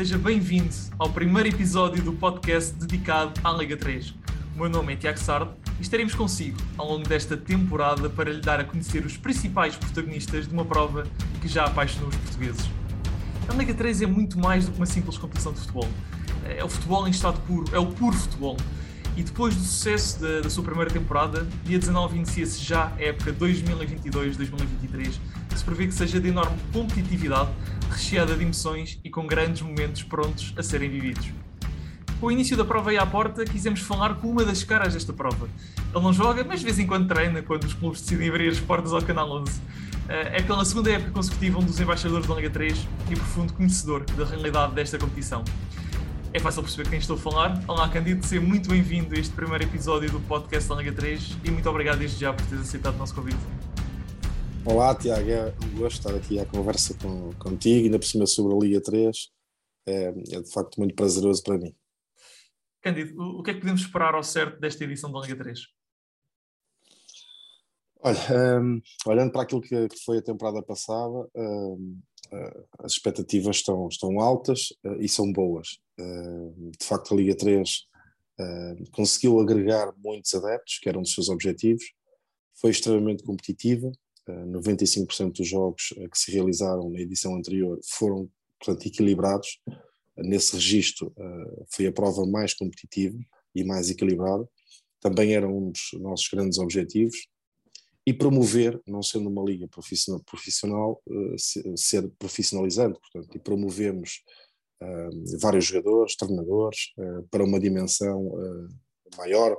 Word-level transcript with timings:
Seja 0.00 0.16
bem-vindo 0.16 0.74
ao 0.98 1.10
primeiro 1.10 1.50
episódio 1.50 2.02
do 2.02 2.14
podcast 2.14 2.72
dedicado 2.72 3.38
à 3.44 3.52
Liga 3.52 3.76
3. 3.76 4.14
O 4.56 4.60
meu 4.60 4.70
nome 4.70 4.94
é 4.94 4.96
Tiago 4.96 5.18
Sardo 5.18 5.52
e 5.78 5.82
estaremos 5.82 6.14
consigo 6.14 6.56
ao 6.78 6.88
longo 6.88 7.06
desta 7.06 7.36
temporada 7.36 8.08
para 8.08 8.32
lhe 8.32 8.40
dar 8.40 8.58
a 8.60 8.64
conhecer 8.64 9.04
os 9.04 9.18
principais 9.18 9.76
protagonistas 9.76 10.48
de 10.48 10.54
uma 10.54 10.64
prova 10.64 11.06
que 11.42 11.46
já 11.46 11.66
apaixonou 11.66 12.08
os 12.08 12.16
portugueses. 12.16 12.66
A 13.46 13.52
Liga 13.52 13.74
3 13.74 14.00
é 14.00 14.06
muito 14.06 14.38
mais 14.38 14.64
do 14.64 14.72
que 14.72 14.78
uma 14.78 14.86
simples 14.86 15.18
competição 15.18 15.52
de 15.52 15.60
futebol. 15.60 15.88
É 16.46 16.64
o 16.64 16.68
futebol 16.70 17.06
em 17.06 17.10
estado 17.10 17.38
puro, 17.42 17.66
é 17.70 17.78
o 17.78 17.84
puro 17.84 18.16
futebol. 18.16 18.56
E 19.18 19.22
depois 19.22 19.54
do 19.54 19.60
sucesso 19.60 20.18
da, 20.18 20.40
da 20.40 20.48
sua 20.48 20.64
primeira 20.64 20.90
temporada, 20.90 21.46
dia 21.62 21.78
19 21.78 22.16
inicia-se 22.16 22.64
já 22.64 22.86
a 22.96 23.02
época 23.02 23.34
2022-2023, 23.34 25.20
que 25.50 25.58
se 25.58 25.62
prevê 25.62 25.88
que 25.88 25.92
seja 25.92 26.18
de 26.18 26.28
enorme 26.28 26.56
competitividade, 26.72 27.50
recheada 27.90 28.34
de 28.34 28.42
emoções 28.42 28.98
e 29.04 29.10
com 29.10 29.26
grandes 29.26 29.62
momentos 29.62 30.02
prontos 30.02 30.54
a 30.56 30.62
serem 30.62 30.88
vividos. 30.88 31.28
Com 32.20 32.26
o 32.26 32.30
início 32.30 32.56
da 32.56 32.64
prova 32.64 32.90
aí 32.90 32.98
à 32.98 33.06
porta, 33.06 33.44
quisemos 33.44 33.80
falar 33.80 34.14
com 34.16 34.28
uma 34.28 34.44
das 34.44 34.62
caras 34.62 34.94
desta 34.94 35.12
prova. 35.12 35.48
Ele 35.94 36.04
não 36.04 36.12
joga, 36.12 36.44
mas 36.44 36.60
de 36.60 36.66
vez 36.66 36.78
em 36.78 36.86
quando 36.86 37.08
treina 37.08 37.42
quando 37.42 37.64
os 37.64 37.74
clubes 37.74 38.00
decidem 38.00 38.28
abrir 38.28 38.48
as 38.48 38.60
portas 38.60 38.92
ao 38.92 39.00
Canal 39.02 39.30
11. 39.30 39.60
Eh, 40.08 40.38
é 40.38 40.42
pela 40.42 40.64
segunda 40.64 40.90
época 40.90 41.12
consecutiva 41.12 41.58
um 41.58 41.62
dos 41.62 41.80
embaixadores 41.80 42.26
da 42.26 42.34
Liga 42.34 42.50
3 42.50 42.86
e 43.10 43.16
profundo 43.16 43.52
conhecedor 43.54 44.04
da 44.04 44.24
realidade 44.24 44.74
desta 44.74 44.98
competição. 44.98 45.42
É 46.32 46.38
fácil 46.38 46.62
perceber 46.62 46.90
quem 46.90 46.98
estou 46.98 47.16
a 47.16 47.18
falar. 47.18 47.64
Olá, 47.66 47.88
Candido, 47.88 48.24
seja 48.24 48.40
muito 48.40 48.68
bem-vindo 48.68 49.14
a 49.14 49.18
este 49.18 49.32
primeiro 49.34 49.64
episódio 49.64 50.10
do 50.10 50.20
podcast 50.20 50.68
da 50.68 50.76
Liga 50.76 50.92
3 50.92 51.38
e 51.44 51.50
muito 51.50 51.68
obrigado 51.70 51.98
desde 51.98 52.20
já 52.20 52.32
por 52.32 52.44
teres 52.46 52.68
aceitado 52.68 52.94
o 52.94 52.98
nosso 52.98 53.14
convite. 53.14 53.69
Olá, 54.62 54.94
Tiago, 54.94 55.30
é 55.30 55.54
um 55.64 55.78
gosto 55.78 55.98
estar 55.98 56.14
aqui 56.14 56.38
à 56.38 56.44
conversa 56.44 56.92
com, 56.98 57.32
contigo, 57.38 57.86
ainda 57.86 57.98
por 57.98 58.04
cima 58.04 58.26
sobre 58.26 58.54
a 58.54 58.58
Liga 58.58 58.82
3. 58.82 59.16
É, 59.86 60.04
é 60.08 60.40
de 60.40 60.52
facto 60.52 60.76
muito 60.76 60.94
prazeroso 60.94 61.42
para 61.42 61.56
mim. 61.56 61.74
Cândido, 62.82 63.18
o, 63.18 63.40
o 63.40 63.42
que 63.42 63.52
é 63.52 63.54
que 63.54 63.60
podemos 63.60 63.80
esperar 63.80 64.14
ao 64.14 64.22
certo 64.22 64.60
desta 64.60 64.84
edição 64.84 65.10
da 65.10 65.20
Liga 65.20 65.36
3? 65.36 65.60
Olha, 68.02 68.60
um, 68.60 68.80
olhando 69.06 69.32
para 69.32 69.42
aquilo 69.42 69.62
que, 69.62 69.88
que, 69.88 70.04
foi 70.04 70.18
a 70.18 70.22
temporada 70.22 70.62
passada, 70.62 71.26
um, 71.34 71.98
uh, 72.32 72.68
as 72.80 72.92
expectativas 72.92 73.56
estão, 73.56 73.88
estão 73.88 74.20
altas 74.20 74.70
uh, 74.84 75.00
e 75.00 75.08
são 75.08 75.32
boas. 75.32 75.78
Uh, 75.98 76.70
de 76.78 76.86
facto, 76.86 77.14
a 77.14 77.16
Liga 77.16 77.34
3 77.36 77.88
conseguiu 78.92 79.38
agregar 79.38 79.92
muitos 79.98 80.34
adeptos, 80.34 80.78
que 80.78 80.88
era 80.88 80.98
um 80.98 81.02
dos 81.02 81.12
seus 81.12 81.28
objetivos, 81.28 81.84
foi 82.58 82.70
extremamente 82.70 83.22
competitiva. 83.22 83.92
95% 84.28 85.32
dos 85.32 85.48
jogos 85.48 85.88
que 86.10 86.18
se 86.18 86.30
realizaram 86.30 86.90
na 86.90 87.00
edição 87.00 87.36
anterior 87.36 87.78
foram, 87.84 88.28
portanto, 88.58 88.86
equilibrados. 88.86 89.60
Nesse 90.16 90.54
registro, 90.54 91.14
foi 91.70 91.86
a 91.86 91.92
prova 91.92 92.26
mais 92.26 92.52
competitiva 92.52 93.18
e 93.54 93.64
mais 93.64 93.88
equilibrada. 93.88 94.46
Também 95.00 95.34
era 95.34 95.48
um 95.48 95.70
dos 95.70 95.90
nossos 95.94 96.28
grandes 96.28 96.58
objetivos 96.58 97.26
e 98.06 98.12
promover, 98.12 98.80
não 98.86 99.02
sendo 99.02 99.28
uma 99.28 99.42
liga 99.42 99.68
profissional, 100.26 101.02
eh, 101.08 101.36
ser 101.76 102.08
profissionalizante, 102.18 102.98
portanto, 103.00 103.34
e 103.34 103.38
promovemos 103.38 104.22
vários 105.40 105.66
jogadores, 105.66 106.16
treinadores, 106.16 106.92
para 107.30 107.44
uma 107.44 107.60
dimensão 107.60 108.32
maior, 109.16 109.54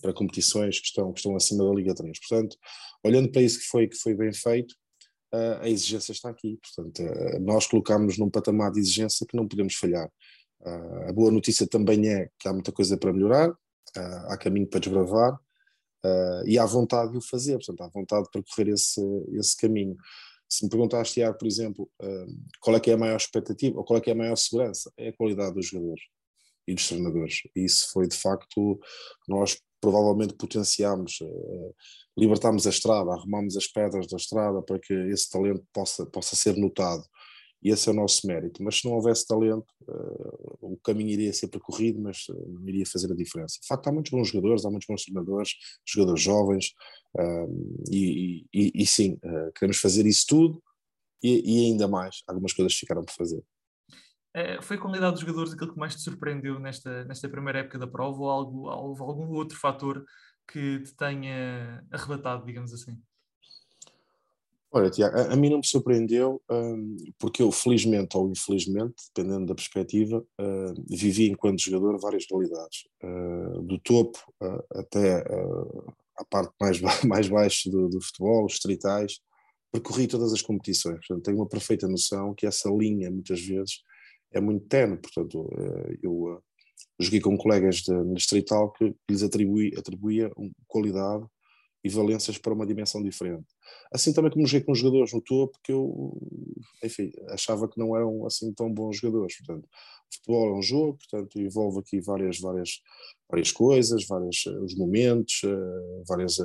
para 0.00 0.12
competições 0.12 0.80
que 0.80 0.86
estão, 0.86 1.12
que 1.12 1.20
estão 1.20 1.34
acima 1.36 1.64
da 1.64 1.74
Liga 1.74 1.94
3. 1.94 2.18
Portanto, 2.20 2.56
olhando 3.04 3.30
para 3.30 3.42
isso 3.42 3.58
que 3.58 3.66
foi, 3.66 3.88
que 3.88 3.96
foi 3.96 4.14
bem 4.14 4.32
feito, 4.32 4.74
a 5.60 5.68
exigência 5.68 6.12
está 6.12 6.30
aqui. 6.30 6.58
Portanto, 6.62 7.02
nós 7.40 7.66
colocamos 7.66 8.18
num 8.18 8.30
patamar 8.30 8.72
de 8.72 8.80
exigência 8.80 9.26
que 9.26 9.36
não 9.36 9.46
podemos 9.46 9.74
falhar. 9.74 10.10
a 11.08 11.12
boa 11.12 11.30
notícia 11.30 11.66
também 11.66 12.08
é 12.08 12.28
que 12.38 12.48
há 12.48 12.52
muita 12.52 12.72
coisa 12.72 12.96
para 12.96 13.12
melhorar, 13.12 13.52
há 13.94 14.36
caminho 14.36 14.66
para 14.66 14.80
desbravar, 14.80 15.38
e 16.46 16.58
há 16.58 16.64
vontade 16.64 17.12
de 17.12 17.18
o 17.18 17.20
fazer, 17.20 17.54
portanto, 17.54 17.82
há 17.82 17.88
vontade 17.88 18.24
de 18.24 18.30
percorrer 18.30 18.72
esse, 18.72 19.00
esse 19.32 19.56
caminho. 19.56 19.96
Se 20.48 20.64
me 20.64 20.70
perguntaste, 20.70 21.14
Tiago, 21.14 21.36
por 21.36 21.46
exemplo, 21.46 21.90
qual 22.60 22.76
é 22.76 22.80
que 22.80 22.90
é 22.90 22.94
a 22.94 22.98
maior 22.98 23.16
expectativa, 23.16 23.78
ou 23.78 23.84
qual 23.84 23.98
é 23.98 24.00
que 24.00 24.10
é 24.10 24.12
a 24.12 24.16
maior 24.16 24.36
segurança, 24.36 24.92
é 24.96 25.08
a 25.08 25.12
qualidade 25.12 25.54
dos 25.54 25.66
jogadores 25.66 26.02
e 26.66 26.74
dos 26.74 26.88
treinadores. 26.88 27.42
Isso 27.54 27.90
foi, 27.92 28.06
de 28.06 28.16
facto, 28.16 28.78
nós 29.26 29.58
provavelmente 29.80 30.34
potenciámos, 30.34 31.20
uh, 31.20 31.74
libertámos 32.16 32.66
a 32.66 32.70
estrada, 32.70 33.12
arrumámos 33.12 33.56
as 33.56 33.66
pedras 33.66 34.06
da 34.06 34.16
estrada 34.16 34.62
para 34.62 34.78
que 34.78 34.92
esse 35.10 35.30
talento 35.30 35.64
possa, 35.72 36.06
possa 36.06 36.36
ser 36.36 36.56
notado 36.56 37.04
e 37.62 37.70
esse 37.70 37.88
é 37.88 37.92
o 37.92 37.94
nosso 37.94 38.26
mérito. 38.26 38.62
Mas 38.62 38.76
se 38.78 38.84
não 38.86 38.94
houvesse 38.94 39.26
talento, 39.26 39.66
uh, 39.82 40.58
o 40.60 40.76
caminho 40.82 41.10
iria 41.10 41.32
ser 41.32 41.48
percorrido, 41.48 42.00
mas 42.00 42.28
uh, 42.28 42.48
não 42.48 42.68
iria 42.68 42.86
fazer 42.86 43.10
a 43.10 43.16
diferença. 43.16 43.58
De 43.60 43.66
facto, 43.66 43.88
há 43.88 43.92
muitos 43.92 44.12
bons 44.12 44.28
jogadores, 44.28 44.64
há 44.64 44.70
muitos 44.70 44.86
bons 44.86 45.02
treinadores, 45.02 45.50
jogadores 45.86 46.22
jovens, 46.22 46.72
uh, 47.16 47.84
e, 47.90 48.46
e, 48.54 48.72
e, 48.74 48.86
sim, 48.86 49.18
queremos 49.56 49.78
fazer 49.78 50.06
isso 50.06 50.26
tudo 50.28 50.62
e, 51.22 51.42
e, 51.44 51.66
ainda 51.66 51.88
mais. 51.88 52.22
Algumas 52.26 52.52
coisas 52.52 52.74
ficaram 52.74 53.04
por 53.04 53.12
fazer. 53.12 53.42
É, 54.34 54.60
foi 54.60 54.76
a 54.76 54.80
qualidade 54.80 55.12
dos 55.12 55.20
jogadores 55.20 55.52
aquilo 55.52 55.72
que 55.72 55.78
mais 55.78 55.94
te 55.94 56.02
surpreendeu 56.02 56.58
nesta, 56.58 57.04
nesta 57.04 57.28
primeira 57.28 57.60
época 57.60 57.78
da 57.78 57.86
prova 57.86 58.20
ou 58.20 58.30
algo, 58.30 58.68
houve 58.68 59.00
algum 59.02 59.28
outro 59.34 59.58
fator 59.58 60.04
que 60.46 60.80
te 60.80 60.94
tenha 60.94 61.84
arrebatado, 61.90 62.44
digamos 62.44 62.72
assim? 62.72 63.00
Olha, 64.70 64.90
Tiago, 64.90 65.16
a, 65.16 65.32
a, 65.32 65.36
mim 65.36 65.48
não 65.48 65.58
me 65.58 65.66
surpreendeu, 65.66 66.42
um, 66.50 66.96
porque 67.18 67.42
eu, 67.42 67.50
felizmente 67.50 68.16
ou 68.18 68.30
infelizmente, 68.30 68.94
dependendo 69.14 69.46
da 69.46 69.54
perspectiva, 69.54 70.18
uh, 70.18 70.84
vivi 70.88 71.30
enquanto 71.30 71.62
jogador 71.62 71.98
várias 71.98 72.26
realidades, 72.30 72.86
uh, 73.02 73.62
do 73.62 73.78
topo 73.78 74.18
uh, 74.42 74.62
até 74.78 75.24
a 76.18 76.24
parte 76.24 76.52
mais, 76.60 76.80
mais 77.04 77.28
baixa 77.28 77.70
do, 77.70 77.88
do, 77.88 78.00
futebol, 78.00 78.44
os 78.44 78.58
tritais, 78.58 79.20
percorri 79.72 80.06
todas 80.06 80.34
as 80.34 80.42
competições, 80.42 80.98
portanto 80.98 81.24
tenho 81.24 81.38
uma 81.38 81.48
perfeita 81.48 81.88
noção 81.88 82.34
que 82.34 82.46
essa 82.46 82.68
linha, 82.68 83.10
muitas 83.10 83.40
vezes, 83.40 83.82
é 84.32 84.40
muito 84.40 84.66
tenue, 84.66 84.98
portanto 84.98 85.48
eu 86.02 86.42
joguei 86.98 87.20
com 87.20 87.36
colegas 87.36 87.76
de 87.76 88.14
distrital 88.14 88.72
que 88.72 88.94
lhes 89.08 89.22
atribui, 89.22 89.72
atribuía 89.76 90.30
qualidade 90.66 91.26
e 91.84 91.88
valências 91.88 92.36
para 92.36 92.52
uma 92.52 92.66
dimensão 92.66 93.02
diferente. 93.02 93.46
Assim 93.92 94.12
também 94.12 94.30
como 94.30 94.46
joguei 94.46 94.64
com 94.64 94.74
jogadores 94.74 95.12
no 95.12 95.20
topo 95.20 95.58
que 95.62 95.72
eu, 95.72 96.12
enfim, 96.82 97.10
achava 97.28 97.68
que 97.68 97.78
não 97.78 97.96
eram 97.96 98.26
assim 98.26 98.52
tão 98.52 98.72
bons 98.72 98.96
jogadores. 98.96 99.36
Portanto, 99.38 99.64
o 99.64 100.14
futebol 100.14 100.48
é 100.48 100.58
um 100.58 100.62
jogo, 100.62 100.98
portanto, 100.98 101.40
envolve 101.40 101.78
aqui 101.78 102.00
várias, 102.00 102.40
várias, 102.40 102.80
várias 103.30 103.52
coisas, 103.52 104.06
vários 104.06 104.44
eh, 104.46 104.58
os 104.60 104.74
momentos, 104.74 105.42
várias 106.08 106.38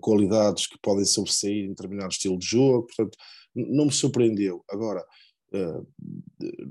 qualidades 0.00 0.66
que 0.66 0.78
podem 0.80 1.04
sobressair 1.04 1.66
em 1.66 1.68
determinado 1.68 2.12
estilo 2.12 2.38
de 2.38 2.46
jogo, 2.46 2.86
portanto, 2.86 3.18
não 3.54 3.86
me 3.86 3.92
surpreendeu. 3.92 4.64
Agora, 4.70 5.04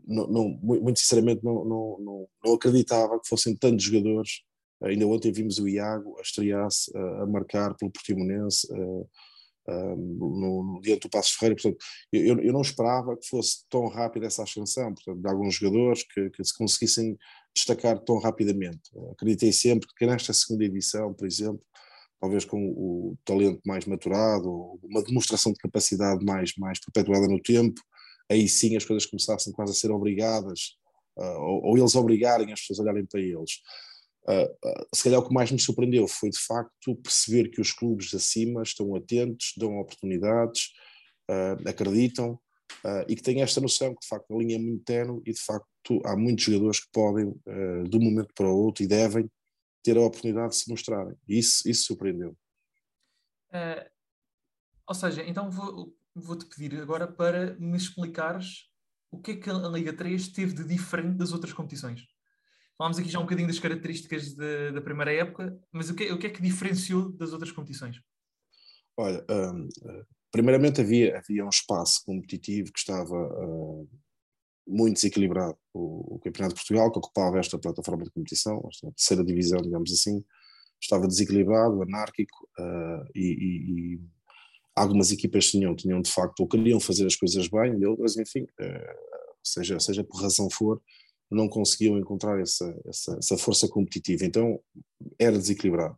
não, 0.06 0.28
não, 0.28 0.50
muito 0.62 1.00
sinceramente, 1.00 1.44
não, 1.44 1.66
não, 1.66 2.28
não, 2.44 2.54
acreditava 2.54 3.20
que 3.20 3.28
fossem 3.28 3.56
tantos 3.56 3.84
jogadores 3.86 4.44
Ainda 4.84 5.08
ontem 5.08 5.32
vimos 5.32 5.60
o 5.60 5.68
Iago 5.68 6.18
a 6.20 6.22
estrear-se, 6.22 6.92
a 6.98 7.26
marcar 7.26 7.74
pelo 7.76 7.92
Portimonense 7.92 8.68
no, 9.98 10.64
no 10.76 10.82
dia 10.82 10.98
do 10.98 11.10
Passos 11.10 11.34
Ferreira. 11.34 11.56
Portanto, 11.56 11.84
eu, 12.12 12.40
eu 12.40 12.54
não 12.54 12.62
esperava 12.62 13.16
que 13.16 13.28
fosse 13.28 13.66
tão 13.70 13.88
rápida 13.88 14.28
essa 14.28 14.44
ascensão, 14.44 14.94
portanto, 14.94 15.22
de 15.22 15.30
alguns 15.30 15.56
jogadores 15.56 16.04
que, 16.04 16.30
que 16.32 16.44
se 16.44 16.56
conseguissem 16.58 17.18
destacar 17.56 17.98
tão 18.00 18.20
rapidamente. 18.20 18.92
Acreditei 19.12 19.54
sempre 19.54 19.88
que 19.98 20.06
nesta 20.06 20.34
segunda 20.34 20.66
edição, 20.66 21.14
por 21.14 21.26
exemplo, 21.26 21.62
talvez 22.20 22.44
com 22.44 22.60
o 22.60 23.18
talento 23.24 23.62
mais 23.66 23.86
maturado, 23.86 24.80
uma 24.84 25.02
demonstração 25.02 25.54
de 25.54 25.60
capacidade 25.60 26.26
mais, 26.26 26.54
mais 26.58 26.80
perpetuada 26.80 27.28
no 27.28 27.42
tempo, 27.42 27.80
aí 28.30 28.48
sim 28.48 28.76
as 28.76 28.86
coisas 28.86 29.06
começassem 29.06 29.54
quase 29.54 29.72
a 29.72 29.76
ser 29.76 29.92
obrigadas, 29.92 30.78
uh, 31.18 31.40
ou, 31.40 31.66
ou, 31.66 31.78
eles 31.78 31.96
obrigarem 31.96 32.52
as 32.52 32.62
pessoas 32.62 32.80
a 32.80 32.84
olharem 32.84 33.06
para 33.06 33.22
eles. 33.22 33.62
Uh, 34.28 34.46
uh, 34.66 34.88
se 34.96 35.04
calhar 35.04 35.20
o 35.20 35.28
que 35.28 35.34
mais 35.34 35.52
me 35.52 35.60
surpreendeu 35.60 36.08
foi 36.08 36.30
de 36.30 36.40
facto 36.40 36.96
perceber 36.96 37.50
que 37.50 37.60
os 37.60 37.74
clubes 37.74 38.14
acima 38.14 38.64
estão 38.64 38.96
atentos, 38.96 39.54
dão 39.58 39.78
oportunidades, 39.80 40.70
uh, 41.30 41.70
acreditam 41.70 42.40
e 43.08 43.16
que 43.16 43.22
têm 43.22 43.42
esta 43.42 43.62
noção 43.62 43.94
que 43.94 44.02
de 44.02 44.08
facto 44.08 44.34
a 44.34 44.38
linha 44.38 44.56
é 44.56 44.60
muito 44.60 44.84
tenue 44.84 45.22
e 45.26 45.32
de 45.32 45.40
facto 45.40 46.02
há 46.04 46.18
muitos 46.18 46.44
jogadores 46.44 46.80
que 46.80 46.90
podem, 46.92 47.32
de 47.88 47.98
um 47.98 48.02
momento 48.02 48.34
para 48.34 48.48
o 48.48 48.58
outro, 48.58 48.84
e 48.84 48.88
devem 48.88 49.30
ter 49.84 49.96
a 49.96 50.02
oportunidade 50.02 50.50
de 50.50 50.56
se 50.58 50.70
mostrarem. 50.70 51.16
Isso, 51.28 51.70
isso 51.70 51.86
surpreendeu. 51.86 52.36
ou 54.88 54.96
seja, 54.96 55.24
então 55.24 55.50
vou-te 56.16 56.46
pedir 56.46 56.80
agora 56.82 57.08
para 57.08 57.56
me 57.60 57.78
explicares 57.78 58.70
o 59.12 59.20
que 59.20 59.32
é 59.32 59.36
que 59.36 59.50
a 59.50 59.54
Liga 59.70 59.94
3 59.94 60.30
teve 60.30 60.54
de 60.54 60.64
diferente 60.64 61.18
das 61.18 61.32
outras 61.32 61.54
competições. 61.54 62.02
Falámos 62.78 62.98
aqui 62.98 63.10
já 63.10 63.20
um 63.20 63.24
bocadinho 63.24 63.48
das 63.48 63.60
características 63.60 64.34
de, 64.34 64.72
da 64.72 64.82
primeira 64.82 65.14
época, 65.14 65.56
mas 65.72 65.90
o 65.90 65.96
que, 65.96 66.12
o 66.12 66.18
que 66.18 66.28
é 66.28 66.30
que 66.30 66.42
diferenciou 66.42 67.12
das 67.12 67.32
outras 67.32 67.52
competições? 67.52 68.02
Olha, 68.98 69.24
um, 69.30 69.70
primeiramente 70.32 70.82
havia, 70.82 71.18
havia 71.18 71.46
um 71.46 71.50
espaço 71.50 72.04
competitivo 72.06 72.72
que 72.72 72.80
estava 72.80 73.16
uh, 73.16 73.88
muito 74.68 74.96
desequilibrado. 74.96 75.58
O, 75.74 76.16
o, 76.16 76.20
Campeonato 76.20 76.56
de 76.56 76.62
Portugal, 76.62 76.92
que 76.92 76.98
ocupava 76.98 77.40
esta 77.40 77.60
plataforma 77.60 78.04
de 78.04 78.12
competição, 78.12 78.68
esta 78.68 78.92
terceira 78.92 79.24
divisão, 79.24 79.62
digamos 79.62 79.92
assim, 79.92 80.24
estava 80.82 81.08
desequilibrado, 81.08 81.84
anárquico, 81.84 82.50
uh, 82.60 83.06
e, 83.14 83.96
e, 83.96 84.02
algumas 84.76 85.12
equipas 85.12 85.50
tinham, 85.50 85.76
tinham 85.76 86.02
de 86.02 86.12
facto, 86.12 86.40
ou 86.40 86.48
queriam 86.48 86.80
fazer 86.80 87.06
as 87.06 87.16
coisas 87.16 87.48
bem, 87.48 87.80
e 87.80 87.86
outras, 87.86 88.18
enfim, 88.18 88.44
uh, 88.44 88.98
seja, 89.44 89.80
seja 89.80 90.04
por 90.04 90.22
razão 90.22 90.50
for, 90.50 90.82
não 91.30 91.48
conseguiam 91.48 91.98
encontrar 91.98 92.40
essa, 92.40 92.76
essa, 92.86 93.18
essa 93.18 93.38
força 93.38 93.68
competitiva. 93.68 94.26
Então, 94.26 94.60
era 95.20 95.38
desequilibrado. 95.38 95.98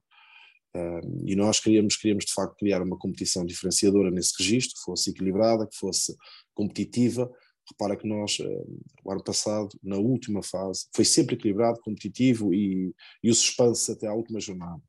Uh, 0.75 1.23
e 1.25 1.35
nós 1.35 1.59
queríamos, 1.59 1.95
queríamos 1.95 2.25
de 2.25 2.33
facto 2.33 2.57
criar 2.57 2.81
uma 2.81 2.97
competição 2.97 3.45
diferenciadora 3.45 4.11
nesse 4.11 4.33
registro, 4.37 4.75
que 4.75 4.83
fosse 4.83 5.09
equilibrada, 5.09 5.67
que 5.67 5.77
fosse 5.77 6.15
competitiva. 6.53 7.31
Repara 7.69 7.95
que 7.95 8.07
nós, 8.07 8.39
uh, 8.39 8.79
o 9.03 9.11
ano 9.11 9.23
passado, 9.23 9.69
na 9.81 9.97
última 9.97 10.43
fase, 10.43 10.87
foi 10.93 11.05
sempre 11.05 11.35
equilibrado, 11.35 11.79
competitivo 11.81 12.53
e, 12.53 12.93
e 13.23 13.29
o 13.29 13.35
suspense 13.35 13.91
até 13.91 14.07
à 14.07 14.13
última 14.13 14.39
jornada. 14.39 14.81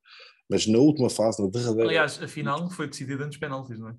Mas 0.49 0.67
na 0.67 0.79
última 0.79 1.11
fase, 1.11 1.43
na 1.43 1.49
derradeira. 1.49 1.89
Aliás, 1.89 2.23
a 2.23 2.29
final 2.29 2.71
foi 2.71 2.89
decidida 2.89 3.25
antes 3.25 3.39
penaltis, 3.39 3.79
não 3.79 3.91
é? 3.91 3.97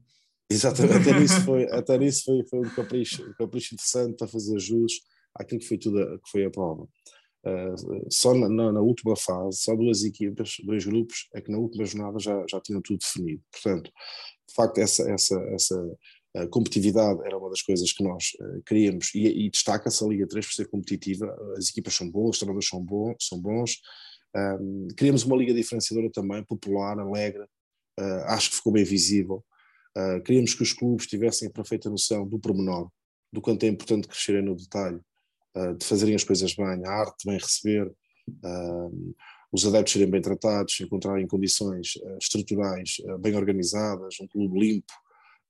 Exatamente, 0.50 1.10
até 1.10 1.14
nisso 1.20 1.42
foi, 1.42 1.64
até 1.72 1.98
nisso 1.98 2.24
foi, 2.26 2.46
foi 2.50 2.60
um, 2.60 2.70
capricho, 2.70 3.30
um 3.30 3.34
capricho 3.34 3.76
interessante 3.76 4.16
para 4.16 4.28
fazer 4.28 4.58
jus 4.60 4.94
àquilo 5.36 5.60
que 5.60 5.68
foi, 5.68 5.78
tudo 5.78 6.02
a, 6.02 6.18
que 6.20 6.30
foi 6.32 6.46
a 6.46 6.50
prova. 6.50 6.88
Uh, 7.46 8.08
só 8.12 8.34
na, 8.34 8.50
na, 8.50 8.72
na, 8.74 8.82
última 8.82 9.16
fase, 9.16 9.60
só 9.60 9.76
duas 9.76 10.04
equipas, 10.04 10.56
dois 10.66 10.86
grupos, 10.86 11.28
é 11.34 11.42
que 11.42 11.52
na 11.52 11.58
última 11.58 11.86
jornada 11.86 12.20
já, 12.20 12.44
já 12.50 12.60
tinham 12.62 12.82
tudo 12.82 13.00
definido. 13.00 13.42
Portanto, 13.52 13.92
de 14.48 14.54
facto, 14.54 14.78
essa, 14.80 15.10
essa, 15.10 15.40
essa 15.54 15.82
uh, 16.38 16.50
competitividade 16.50 17.20
era 17.26 17.38
uma 17.38 17.50
das 17.50 17.62
coisas 17.62 17.92
que 17.92 18.04
nós 18.04 18.32
uh, 18.42 18.64
queríamos 18.66 19.14
e, 19.14 19.46
e 19.46 19.50
destaca-se 19.50 20.04
a 20.04 20.08
Liga 20.08 20.28
3 20.28 20.46
por 20.46 20.54
ser 20.54 20.68
competitiva. 20.70 21.34
As 21.58 21.70
equipas 21.70 21.94
são 21.94 22.10
boas, 22.10 22.32
os 22.32 22.40
treinadores 22.40 22.68
são 22.68 22.84
bons. 22.84 23.16
São 23.22 23.40
bons. 23.40 23.80
Um, 24.38 24.88
queríamos 24.96 25.24
uma 25.24 25.36
liga 25.36 25.54
diferenciadora 25.54 26.12
também, 26.12 26.44
popular, 26.44 27.00
alegre, 27.00 27.46
acho 28.28 28.52
que 28.52 28.58
ficou 28.58 28.72
bem 28.72 28.84
visível. 28.84 29.44
queríamos 30.24 30.54
que 30.54 30.62
os 30.62 30.72
clubes 30.72 31.08
tivessem 31.08 31.48
a 31.48 31.52
perfeita 31.52 31.90
noção 31.90 32.28
do 32.28 32.38
pormenor, 32.38 32.92
do 33.34 33.42
quanto 33.42 33.64
é 33.64 33.68
importante 33.68 34.08
crescerem 34.08 34.44
no 34.44 34.56
detalhe 34.56 35.00
de 35.80 35.86
fazerem 35.86 36.14
as 36.14 36.24
coisas 36.24 36.54
bem, 36.54 36.86
a 36.86 36.92
arte 36.92 37.26
bem 37.26 37.38
receber, 37.38 37.88
uh, 37.88 39.16
os 39.52 39.66
adeptos 39.66 39.94
serem 39.94 40.10
bem 40.10 40.22
tratados, 40.22 40.80
encontrarem 40.80 41.28
condições 41.28 41.96
uh, 41.96 42.18
estruturais 42.22 42.98
uh, 43.06 43.18
bem 43.18 43.36
organizadas, 43.36 44.18
um 44.22 44.28
clube 44.28 44.60
limpo, 44.60 44.94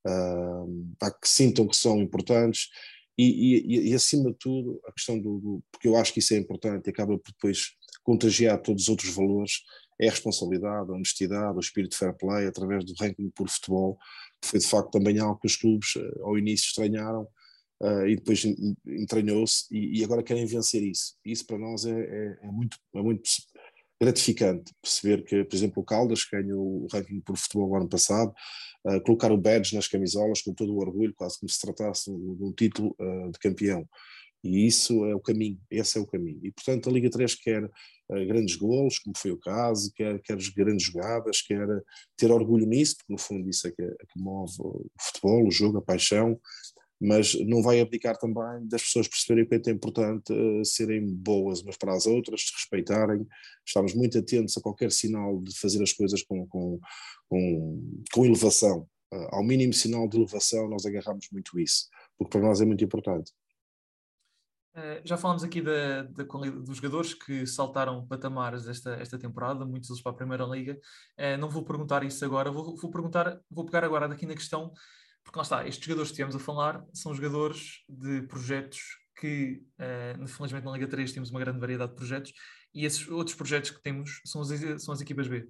uh, 0.06 0.96
que 1.20 1.28
sintam 1.28 1.66
que 1.66 1.76
são 1.76 2.00
importantes 2.00 2.68
e, 3.16 3.24
e, 3.66 3.90
e, 3.90 3.94
acima 3.94 4.30
de 4.30 4.38
tudo, 4.38 4.80
a 4.86 4.92
questão 4.92 5.18
do, 5.18 5.38
do, 5.40 5.62
porque 5.72 5.88
eu 5.88 5.96
acho 5.96 6.12
que 6.12 6.20
isso 6.20 6.34
é 6.34 6.36
importante 6.36 6.86
e 6.86 6.90
acaba 6.90 7.18
por 7.18 7.32
depois 7.32 7.72
contagiar 8.08 8.58
todos 8.62 8.84
os 8.84 8.88
outros 8.88 9.14
valores, 9.14 9.64
é 10.00 10.08
a 10.08 10.10
responsabilidade, 10.10 10.90
a 10.90 10.94
honestidade, 10.94 11.58
o 11.58 11.60
espírito 11.60 11.90
de 11.90 11.98
fair 11.98 12.16
play 12.16 12.46
através 12.46 12.82
do 12.82 12.94
ranking 12.98 13.28
por 13.34 13.50
futebol, 13.50 13.98
que 14.40 14.48
foi 14.48 14.60
de 14.60 14.66
facto 14.66 14.90
também 14.90 15.18
algo 15.18 15.38
que 15.38 15.46
os 15.46 15.56
clubes 15.56 15.92
ao 16.22 16.38
início 16.38 16.68
estranharam, 16.68 17.28
uh, 17.82 18.06
e 18.06 18.16
depois 18.16 18.42
entranhou-se 18.86 19.66
e, 19.70 20.00
e, 20.00 20.04
agora 20.04 20.22
querem 20.22 20.46
vencer 20.46 20.82
isso. 20.82 21.16
Isso 21.22 21.46
para 21.46 21.58
nós 21.58 21.84
é, 21.84 22.00
é, 22.00 22.38
é, 22.44 22.50
muito, 22.50 22.78
é 22.94 23.02
muito 23.02 23.28
gratificante 24.00 24.72
perceber 24.80 25.24
que, 25.24 25.44
por 25.44 25.54
exemplo, 25.54 25.82
o 25.82 25.84
Caldas 25.84 26.24
ganhou 26.32 26.84
o 26.84 26.86
ranking 26.90 27.20
por 27.20 27.36
futebol 27.36 27.76
ano 27.76 27.90
passado, 27.90 28.32
uh, 28.86 29.02
colocar 29.02 29.30
o 29.30 29.36
badge 29.36 29.74
nas 29.74 29.86
camisolas 29.86 30.40
com 30.40 30.54
todo 30.54 30.72
o 30.72 30.78
orgulho, 30.78 31.12
quase 31.14 31.38
como 31.38 31.50
se 31.50 31.60
tratasse 31.60 32.10
de 32.10 32.42
um 32.42 32.52
título 32.52 32.96
uh, 32.98 33.30
de 33.30 33.38
campeão. 33.38 33.86
E 34.42 34.66
isso 34.66 35.04
é 35.04 35.14
o 35.14 35.20
caminho, 35.20 35.58
esse 35.70 35.98
é 35.98 36.00
o 36.00 36.06
caminho. 36.06 36.38
E 36.42 36.52
portanto 36.52 36.88
a 36.88 36.92
Liga 36.92 37.10
3 37.10 37.34
quer 37.34 37.64
uh, 37.64 38.26
grandes 38.26 38.56
golos, 38.56 38.98
como 38.98 39.16
foi 39.16 39.32
o 39.32 39.38
caso, 39.38 39.92
quer, 39.94 40.20
quer 40.20 40.36
grandes 40.56 40.86
jogadas, 40.86 41.42
quer 41.42 41.66
ter 42.16 42.30
orgulho 42.30 42.66
nisso, 42.66 42.96
porque 42.98 43.12
no 43.12 43.18
fundo 43.18 43.48
isso 43.48 43.66
é 43.66 43.72
que, 43.72 43.82
é 43.82 43.88
que 43.88 44.20
move 44.20 44.52
o 44.60 44.86
futebol, 45.00 45.46
o 45.46 45.50
jogo, 45.50 45.78
a 45.78 45.82
paixão, 45.82 46.40
mas 47.00 47.34
não 47.46 47.62
vai 47.62 47.80
abdicar 47.80 48.16
também 48.16 48.66
das 48.66 48.82
pessoas 48.82 49.06
perceberem 49.06 49.46
que 49.46 49.70
é 49.70 49.72
importante 49.72 50.32
uh, 50.32 50.64
serem 50.64 51.06
boas 51.06 51.60
umas 51.60 51.76
para 51.76 51.94
as 51.94 52.06
outras, 52.06 52.42
se 52.42 52.52
respeitarem, 52.52 53.26
estamos 53.66 53.94
muito 53.94 54.18
atentos 54.18 54.56
a 54.56 54.60
qualquer 54.60 54.90
sinal 54.90 55.40
de 55.40 55.56
fazer 55.58 55.82
as 55.82 55.92
coisas 55.92 56.22
com, 56.22 56.46
com, 56.48 56.80
com, 57.28 58.02
com 58.12 58.24
elevação. 58.26 58.88
Uh, 59.12 59.28
ao 59.30 59.44
mínimo 59.44 59.72
sinal 59.72 60.08
de 60.08 60.16
elevação, 60.16 60.68
nós 60.68 60.84
agarramos 60.84 61.28
muito 61.32 61.58
isso, 61.58 61.88
porque 62.16 62.30
para 62.30 62.46
nós 62.46 62.60
é 62.60 62.64
muito 62.64 62.84
importante. 62.84 63.32
Uh, 64.76 65.00
já 65.04 65.16
falamos 65.16 65.42
aqui 65.42 65.60
da, 65.60 66.02
da, 66.02 66.24
dos 66.24 66.76
jogadores 66.76 67.14
que 67.14 67.46
saltaram 67.46 68.06
patamares 68.06 68.68
esta, 68.68 68.92
esta 68.94 69.18
temporada, 69.18 69.64
muitos 69.64 69.88
deles 69.88 70.02
para 70.02 70.12
a 70.12 70.16
Primeira 70.16 70.44
Liga. 70.44 70.78
não 71.38 71.48
vou 71.48 71.64
perguntar 71.64 72.04
isso 72.04 72.24
agora, 72.24 72.50
vou, 72.50 72.76
vou 72.76 72.90
perguntar, 72.90 73.40
vou 73.50 73.64
pegar 73.64 73.84
agora 73.84 74.08
daqui 74.08 74.26
na 74.26 74.34
questão 74.34 74.72
porque 75.24 75.38
lá 75.38 75.42
está, 75.42 75.68
estes 75.68 75.84
jogadores 75.84 76.08
que 76.08 76.14
estivemos 76.14 76.34
a 76.34 76.38
falar 76.38 76.82
são 76.94 77.14
jogadores 77.14 77.84
de 77.86 78.22
projetos 78.22 78.80
que, 79.20 79.62
infelizmente 80.22 80.64
na 80.64 80.72
Liga 80.72 80.86
3 80.86 81.12
temos 81.12 81.30
uma 81.30 81.40
grande 81.40 81.58
variedade 81.58 81.90
de 81.90 81.96
projetos, 81.96 82.32
e 82.74 82.84
esses 82.84 83.06
outros 83.08 83.36
projetos 83.36 83.70
que 83.70 83.82
temos 83.82 84.20
são 84.24 84.40
as, 84.40 84.48
são 84.82 84.94
as 84.94 85.00
equipas 85.00 85.28
B. 85.28 85.46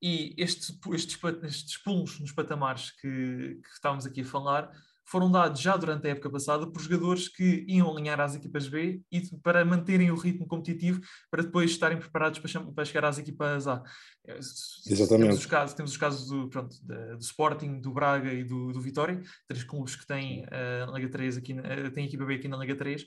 E 0.00 0.34
estes, 0.36 0.78
estes, 0.92 1.18
estes 1.42 1.76
pulos 1.78 2.18
nos 2.20 2.32
patamares 2.32 2.90
que, 2.90 3.60
que 3.62 3.68
estávamos 3.72 4.06
aqui 4.06 4.22
a 4.22 4.24
falar 4.24 4.70
foram 5.04 5.30
dados 5.30 5.60
já 5.60 5.76
durante 5.76 6.06
a 6.06 6.10
época 6.10 6.30
passada 6.30 6.66
por 6.66 6.80
jogadores 6.80 7.28
que 7.28 7.64
iam 7.68 7.90
alinhar 7.90 8.20
às 8.20 8.34
equipas 8.34 8.68
B 8.68 9.02
e 9.10 9.20
para 9.42 9.64
manterem 9.64 10.10
o 10.10 10.16
ritmo 10.16 10.46
competitivo 10.46 11.00
para 11.30 11.42
depois 11.42 11.70
estarem 11.70 11.98
preparados 11.98 12.38
para, 12.38 12.72
para 12.72 12.84
chegar 12.84 13.04
às 13.04 13.18
equipas 13.18 13.66
A. 13.66 13.82
É, 14.26 14.38
Exatamente. 14.38 15.28
Temos 15.28 15.38
os 15.38 15.46
casos, 15.46 15.74
temos 15.74 15.90
os 15.92 15.96
casos 15.96 16.28
do, 16.28 16.48
pronto, 16.48 16.76
do 16.82 17.18
Sporting, 17.20 17.80
do 17.80 17.92
Braga 17.92 18.32
e 18.32 18.44
do, 18.44 18.72
do 18.72 18.80
Vitória, 18.80 19.20
três 19.48 19.64
clubes 19.64 19.96
que 19.96 20.06
têm 20.06 20.44
uh, 20.44 20.94
Liga 20.94 21.08
3 21.08 21.36
aqui, 21.36 21.52
uh, 21.52 21.90
têm 21.92 22.06
equipa 22.06 22.24
B 22.24 22.34
aqui 22.34 22.48
na 22.48 22.56
Liga 22.56 22.76
3. 22.76 23.06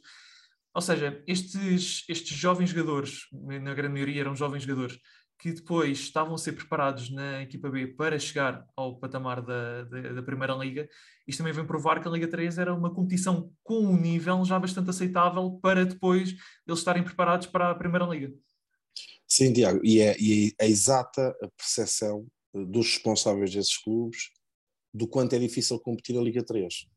Ou 0.75 0.81
seja, 0.81 1.23
estes, 1.25 2.03
estes 2.09 2.37
jovens 2.37 2.69
jogadores, 2.69 3.27
na 3.31 3.73
grande 3.73 3.93
maioria 3.93 4.19
eram 4.19 4.35
jovens 4.35 4.63
jogadores, 4.63 4.99
que 5.37 5.51
depois 5.51 5.99
estavam 5.99 6.35
a 6.35 6.37
ser 6.37 6.53
preparados 6.53 7.09
na 7.09 7.41
equipa 7.41 7.69
B 7.69 7.87
para 7.87 8.17
chegar 8.17 8.65
ao 8.75 8.97
patamar 8.97 9.41
da, 9.41 9.83
da, 9.83 10.13
da, 10.13 10.23
Primeira 10.23 10.53
Liga, 10.53 10.87
isto 11.27 11.39
também 11.39 11.53
vem 11.53 11.65
provar 11.65 12.01
que 12.01 12.07
a 12.07 12.11
Liga 12.11 12.27
3 12.27 12.57
era 12.57 12.73
uma 12.73 12.93
competição 12.93 13.51
com 13.63 13.79
um 13.79 13.99
nível 13.99 14.43
já 14.45 14.57
bastante 14.57 14.89
aceitável 14.89 15.59
para 15.61 15.85
depois 15.85 16.29
eles 16.65 16.79
estarem 16.79 17.03
preparados 17.03 17.47
para 17.47 17.71
a 17.71 17.75
Primeira 17.75 18.05
Liga. 18.05 18.33
Sim, 19.27 19.51
Tiago, 19.53 19.81
e 19.83 19.99
é, 19.99 20.15
e 20.19 20.55
é 20.59 20.65
a 20.65 20.67
exata 20.67 21.35
percepção 21.57 22.25
dos 22.53 22.93
responsáveis 22.93 23.53
desses 23.53 23.77
clubes 23.77 24.29
do 24.93 25.07
quanto 25.07 25.33
é 25.33 25.39
difícil 25.39 25.79
competir 25.79 26.17
a 26.17 26.21
Liga 26.21 26.43
3 26.43 26.87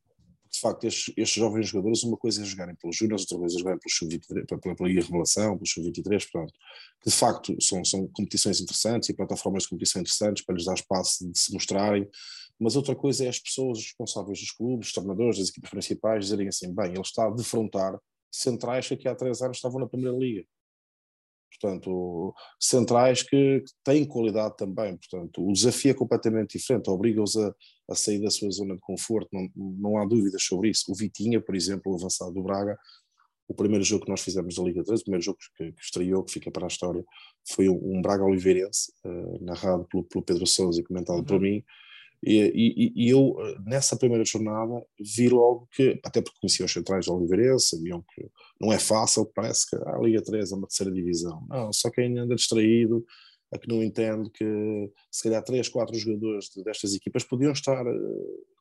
de 0.51 0.59
facto, 0.59 0.85
estes, 0.85 1.13
estes, 1.15 1.39
jovens 1.39 1.67
jogadores, 1.67 2.03
uma 2.03 2.17
coisa 2.17 2.41
é 2.41 2.45
jogarem 2.45 2.75
pelos 2.75 2.95
Júniors, 2.95 3.21
outra 3.21 3.37
coisa 3.37 3.55
é 3.55 3.59
jogarem 3.59 3.79
pelo 3.79 3.91
Sub-23, 3.91 4.47
pela, 4.47 4.75
pela, 4.75 4.89
Revelação, 4.89 5.57
pelo 5.57 5.67
Sub-23, 5.67 6.31
pronto. 6.31 6.53
Que 7.01 7.09
de 7.09 7.15
facto 7.15 7.61
são, 7.61 7.85
são 7.85 8.07
competições 8.07 8.59
interessantes 8.59 9.09
e 9.09 9.13
plataformas 9.13 9.63
de 9.63 9.69
competição 9.69 10.01
interessantes 10.01 10.43
para 10.43 10.55
lhes 10.55 10.65
dar 10.65 10.73
espaço 10.73 11.31
de 11.31 11.37
se 11.37 11.53
mostrarem, 11.53 12.07
mas 12.59 12.75
outra 12.75 12.95
coisa 12.95 13.25
é 13.25 13.29
as 13.29 13.39
pessoas 13.39 13.77
responsáveis 13.77 14.39
dos 14.39 14.51
clubes, 14.51 14.87
os 14.87 14.93
treinadores, 14.93 15.37
das 15.37 15.49
equipes 15.49 15.69
principais, 15.69 16.25
dizerem 16.25 16.47
assim: 16.47 16.73
bem, 16.73 16.91
ele 16.91 17.01
está 17.01 17.27
a 17.27 17.31
defrontar 17.31 17.97
centrais 18.31 18.87
que 18.87 18.95
aqui 18.95 19.07
há 19.07 19.15
três 19.15 19.41
anos 19.41 19.57
estavam 19.57 19.79
na 19.79 19.87
Primeira 19.87 20.17
Liga. 20.17 20.45
Portanto, 21.49 22.33
centrais 22.59 23.23
que, 23.23 23.61
que 23.61 23.71
têm 23.83 24.05
qualidade 24.05 24.55
também. 24.57 24.97
Portanto, 24.97 25.47
o 25.47 25.51
desafio 25.51 25.91
é 25.91 25.93
completamente 25.93 26.57
diferente, 26.57 26.89
obriga-os 26.89 27.35
a, 27.35 27.53
a, 27.89 27.95
sair 27.95 28.21
da 28.21 28.29
sua 28.29 28.49
zona 28.51 28.75
de 28.75 28.81
conforto, 28.81 29.29
não, 29.33 29.49
não 29.55 29.97
há 29.97 30.05
dúvidas 30.05 30.43
sobre 30.43 30.69
isso. 30.69 30.91
O 30.91 30.95
Vitinha, 30.95 31.41
por 31.41 31.55
exemplo, 31.55 31.91
o 31.91 31.95
avançado 31.95 32.31
do 32.31 32.43
Braga, 32.43 32.77
o 33.47 33.53
primeiro 33.53 33.83
jogo 33.83 34.05
que 34.05 34.11
nós 34.11 34.21
fizemos 34.21 34.55
da 34.55 34.63
Liga 34.63 34.83
3, 34.83 35.01
o 35.01 35.03
primeiro 35.03 35.25
jogo 35.25 35.39
que, 35.57 35.71
que 35.71 35.81
estreou, 35.81 36.23
que 36.23 36.33
fica 36.33 36.51
para 36.51 36.65
a 36.65 36.67
história, 36.67 37.03
foi 37.51 37.67
um, 37.67 37.97
um 37.97 38.01
Braga 38.01 38.23
Oliveirense, 38.23 38.93
uh, 39.03 39.43
narrado 39.43 39.85
pelo, 39.85 40.03
pelo, 40.03 40.23
Pedro 40.23 40.45
Sousa 40.45 40.79
e 40.79 40.83
comentado 40.83 41.17
uhum. 41.17 41.25
por 41.25 41.39
mim, 41.39 41.63
e, 42.21 42.35
e, 42.53 43.05
e, 43.05 43.09
eu, 43.09 43.35
nessa 43.65 43.95
primeira 43.95 44.25
jornada, 44.25 44.85
vi 44.99 45.29
logo 45.29 45.67
que, 45.71 45.99
até 46.03 46.21
porque 46.21 46.39
conhecia 46.41 46.65
os 46.65 46.71
centrais 46.71 47.05
de 47.05 47.11
Oliveirense, 47.11 47.77
sabiam 47.77 48.03
que 48.13 48.29
não 48.59 48.73
é 48.73 48.79
fácil, 48.79 49.25
parece 49.33 49.69
que 49.69 49.75
a 49.77 49.97
Liga 49.99 50.21
3 50.21 50.51
é 50.51 50.55
uma 50.55 50.67
terceira 50.67 50.91
divisão. 50.91 51.45
Não, 51.47 51.71
só 51.71 51.89
quem 51.89 52.17
anda 52.17 52.35
distraído, 52.35 53.05
a 53.53 53.57
que 53.57 53.67
não 53.67 53.83
entende 53.83 54.29
que 54.31 54.91
se 55.11 55.23
calhar 55.23 55.43
três, 55.43 55.67
quatro 55.69 55.97
jogadores 55.97 56.49
destas 56.63 56.93
equipas 56.93 57.23
podiam 57.23 57.51
estar 57.51 57.85
eh, 57.85 57.99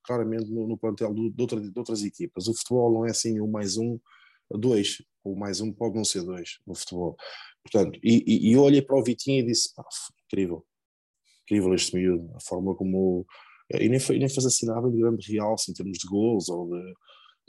claramente 0.02 0.50
no, 0.50 0.66
no 0.66 0.78
plantel 0.78 1.12
de, 1.12 1.30
de, 1.30 1.42
outra, 1.42 1.60
de, 1.60 1.78
outras 1.78 2.02
equipas. 2.02 2.48
O 2.48 2.54
futebol 2.54 2.92
não 2.92 3.06
é 3.06 3.10
assim 3.10 3.40
um 3.40 3.48
mais 3.48 3.76
um, 3.76 3.98
dois, 4.50 5.02
o 5.22 5.36
mais 5.36 5.60
um 5.60 5.72
pode 5.72 5.96
não 5.96 6.04
ser 6.04 6.22
dois 6.22 6.58
no 6.66 6.74
futebol. 6.74 7.16
Portanto, 7.62 7.98
e, 8.02 8.24
e, 8.26 8.50
e 8.50 8.52
eu 8.52 8.62
olhei 8.62 8.80
para 8.80 8.96
o 8.96 9.02
Vitinho 9.02 9.40
e 9.40 9.46
disse, 9.46 9.70
incrível, 10.24 10.64
incrível 11.42 11.74
este 11.74 11.94
miúdo, 11.94 12.32
a 12.34 12.40
forma 12.40 12.74
como 12.74 13.26
e 13.70 13.88
nem, 13.88 14.00
foi, 14.00 14.18
nem 14.18 14.28
faz 14.28 14.46
assim 14.46 14.66
nada 14.66 14.90
de 14.90 14.96
grande 14.96 15.32
realce 15.32 15.70
em 15.70 15.74
termos 15.74 15.98
de 15.98 16.06
gols 16.06 16.48
ou 16.48 16.68
de, 16.68 16.94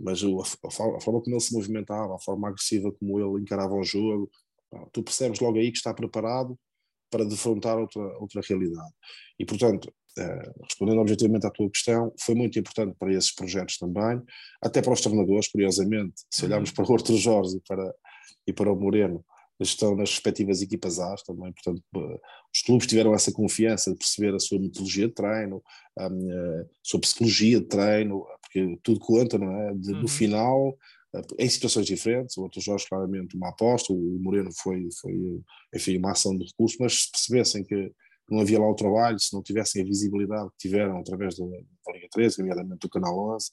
mas 0.02 0.24
o, 0.24 0.40
a, 0.40 0.44
a, 0.44 0.72
forma 0.72 1.22
como 1.22 1.36
ele 1.36 1.40
se 1.40 1.54
movimentava, 1.54 2.16
a 2.16 2.20
forma 2.20 2.48
agressiva 2.48 2.92
como 2.94 3.20
ele 3.20 3.44
encarava 3.44 3.74
o 3.74 3.84
jogo, 3.84 4.30
tu 4.92 5.04
percebes 5.04 5.40
logo 5.40 5.58
aí 5.58 5.72
que 5.72 5.78
está 5.78 5.94
preparado 5.94 6.58
para 7.10 7.26
defrontar 7.26 7.78
outra, 7.78 8.02
outra 8.20 8.42
realidade. 8.48 8.94
E, 9.40 9.46
portanto, 9.46 9.92
eh, 10.18 10.52
respondendo 10.64 11.02
objetivamente 11.02 11.48
à 11.48 11.50
tua 11.50 11.70
questão, 11.70 12.14
foi 12.20 12.36
muito 12.36 12.60
importante 12.60 12.96
para 12.98 13.12
esses 13.14 13.34
projetos 13.34 13.78
também, 13.78 14.22
até 14.62 14.82
para 14.82 14.94
os 14.94 15.02
treinadores, 15.02 15.48
curiosamente, 15.48 16.22
se 16.32 16.46
olharmos 16.46 16.70
uhum. 16.70 16.76
para 16.76 16.86
o 16.86 16.92
Horto 16.92 17.18
Jorge 17.18 17.58
e 17.58 17.62
para, 17.68 17.94
e 18.48 18.54
para 18.54 18.72
o 18.72 18.76
Moreno, 18.76 19.26
estão 19.68 19.96
nas 19.96 20.12
respectivas 20.12 20.62
equipas 20.62 21.00
A 21.00 21.16
também, 21.26 21.52
portanto, 21.52 21.84
eh, 21.96 22.20
os 22.54 22.62
clubes 22.62 22.88
tiveram 22.88 23.14
essa 23.14 23.32
confiança 23.32 23.92
de 23.92 23.98
perceber 23.98 24.34
a 24.34 24.40
sua 24.40 24.58
metodologia 24.58 25.08
de 25.08 25.14
treino, 25.14 25.62
a, 25.98 26.06
a 26.06 26.66
sua 26.82 27.02
psicologia 27.02 27.60
de 27.60 27.66
treino, 27.66 28.26
porque 28.42 28.80
tudo 28.82 29.00
conta, 29.00 29.38
não 29.38 29.52
é? 29.52 29.74
De, 29.76 29.92
uhum. 29.92 30.02
No 30.02 30.08
final, 30.08 30.78
eh, 31.14 31.22
em 31.40 31.50
situações 31.50 31.86
diferentes, 31.86 32.38
o 32.38 32.44
outro 32.44 32.62
Jorge 32.62 32.88
claramente 32.88 33.36
uma 33.36 33.50
aposta, 33.50 33.92
o 33.92 34.20
Moreno 34.22 34.50
foi, 34.54 34.88
foi 35.02 35.42
enfim, 35.76 35.98
uma 35.98 36.12
ação 36.12 36.38
de 36.38 36.46
recurso, 36.46 36.78
mas 36.80 37.04
se 37.04 37.12
percebessem 37.12 37.64
que 37.64 37.92
não 38.30 38.40
havia 38.40 38.60
lá 38.60 38.70
o 38.70 38.76
trabalho, 38.76 39.20
se 39.20 39.34
não 39.34 39.44
tivessem 39.44 39.82
a 39.82 39.86
visibilidade 39.86 40.50
que 40.52 40.70
tiveram 40.70 41.00
através 41.00 41.36
da, 41.38 41.46
da 41.46 41.94
Liga 41.94 42.08
13, 42.12 42.40
nomeadamente 42.40 42.80
do 42.82 42.90
Canal 42.90 43.36
11, 43.36 43.52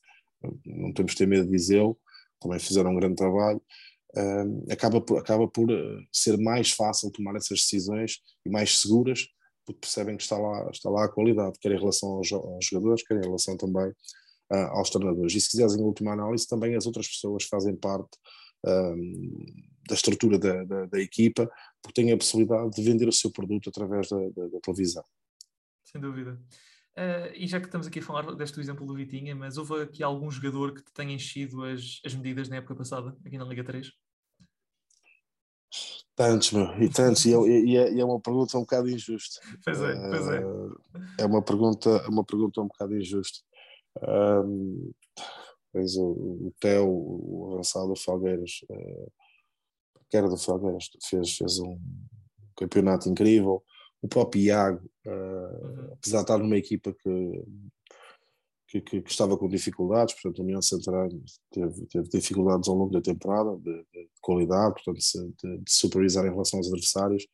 não 0.66 0.92
temos 0.92 1.12
de 1.12 1.18
ter 1.18 1.26
medo 1.26 1.46
de 1.46 1.52
dizê-lo, 1.52 1.98
também 2.40 2.58
fizeram 2.58 2.90
um 2.90 2.96
grande 2.96 3.16
trabalho, 3.16 3.60
acaba, 4.70 5.00
por, 5.00 5.18
acaba 5.18 5.48
por 5.48 5.70
eh, 5.70 6.06
ser 6.12 6.38
mais 6.38 6.72
fácil 6.72 7.10
tomar 7.10 7.36
essas 7.36 7.60
decisões 7.60 8.20
e 8.44 8.50
mais 8.50 8.78
seguras, 8.80 9.26
porque 9.64 9.80
percebem 9.80 10.16
que 10.16 10.22
está 10.22 10.38
lá, 10.38 10.70
está 10.70 10.88
lá 10.88 11.04
a 11.04 11.08
qualidade, 11.08 11.58
quer 11.60 11.72
em 11.72 11.78
relação 11.78 12.10
aos, 12.10 12.32
aos 12.32 12.64
jogadores, 12.64 13.06
quer 13.06 13.18
em 13.18 13.24
relação 13.24 13.56
também 13.56 13.88
uh, 14.52 14.68
aos 14.70 14.90
treinadores. 14.90 15.34
E 15.34 15.40
se 15.40 15.50
quiseres, 15.50 15.74
em 15.74 15.82
última 15.82 16.12
análise, 16.12 16.46
também 16.46 16.76
as 16.76 16.86
outras 16.86 17.08
pessoas 17.08 17.44
fazem 17.44 17.74
parte 17.76 18.16
da 19.88 19.94
estrutura 19.94 20.38
da, 20.38 20.64
da, 20.64 20.86
da, 20.86 21.00
equipa, 21.00 21.48
porque 21.80 22.02
têm 22.02 22.10
a 22.10 22.16
possibilidade 22.16 22.70
de 22.70 22.82
vender 22.82 23.06
o 23.06 23.12
seu 23.12 23.30
produto 23.30 23.68
através 23.68 24.08
da, 24.08 24.18
da 24.18 24.60
televisão. 24.60 25.04
Sem 25.84 26.00
dúvida. 26.00 26.36
Uh, 26.96 27.28
e 27.34 27.46
já 27.46 27.60
que 27.60 27.66
estamos 27.66 27.86
aqui 27.86 27.98
a 27.98 28.02
falar 28.02 28.34
deste 28.34 28.58
exemplo 28.58 28.86
do 28.86 28.94
Vitinha, 28.94 29.34
mas 29.34 29.58
houve 29.58 29.82
aqui 29.82 30.02
algum 30.02 30.30
jogador 30.30 30.72
que 30.72 30.82
te 30.82 30.92
tenha 30.92 31.12
enchido 31.12 31.62
as, 31.64 32.00
as 32.04 32.14
medidas 32.14 32.48
na 32.48 32.56
época 32.56 32.74
passada, 32.74 33.14
aqui 33.24 33.36
na 33.36 33.44
Liga 33.44 33.62
3? 33.62 33.92
Tantos, 36.14 36.52
meu, 36.52 36.82
e 36.82 36.88
tantos, 36.88 37.26
e, 37.26 37.30
e, 37.30 37.76
é, 37.76 37.92
e, 37.92 38.00
é, 38.00 38.04
uma 38.04 38.18
pergunta 38.18 38.56
um 38.56 38.62
bocado 38.62 38.88
injusta. 38.88 39.40
Pois 39.62 39.78
é, 39.82 39.94
pois 39.94 40.28
é. 40.28 40.42
É 41.20 41.26
uma 41.26 41.42
pergunta, 41.42 41.90
é 41.90 42.08
uma 42.08 42.24
pergunta 42.24 42.62
um 42.62 42.68
bocado 42.68 42.96
injusta. 42.96 43.40
Um, 44.02 44.92
Tens 45.76 45.94
o, 45.98 46.06
o 46.06 46.54
Theo, 46.58 46.88
o 46.88 47.50
avançado 47.52 47.88
do 47.88 47.96
Falgueiras, 47.96 48.60
uh, 48.70 49.12
que 50.08 50.16
era 50.16 50.26
do 50.26 50.38
Falgueiras, 50.38 50.88
fez, 51.04 51.36
fez 51.36 51.58
um 51.58 51.78
campeonato 52.56 53.10
incrível. 53.10 53.62
O 54.02 54.08
próprio 54.08 54.42
Iago, 54.42 54.90
uh, 55.06 55.92
apesar 55.94 56.18
de 56.18 56.24
estar 56.24 56.38
numa 56.38 56.56
equipa 56.56 56.94
que, 56.94 57.44
que, 58.68 58.80
que, 58.80 59.02
que, 59.02 59.10
estava 59.10 59.36
com 59.36 59.48
dificuldades, 59.48 60.14
portanto, 60.14 60.40
a 60.40 60.44
União 60.44 60.62
Central 60.62 61.08
teve, 61.50 61.86
teve 61.86 62.08
dificuldades 62.08 62.68
ao 62.68 62.76
longo 62.76 62.92
da 62.92 63.00
temporada 63.00 63.56
de, 63.56 63.72
de 63.92 64.08
qualidade, 64.20 64.74
portanto, 64.74 65.00
de, 65.42 65.58
de 65.58 65.72
superiorizar 65.72 66.24
em 66.26 66.30
relação 66.30 66.58
aos 66.58 66.66
adversários. 66.66 67.26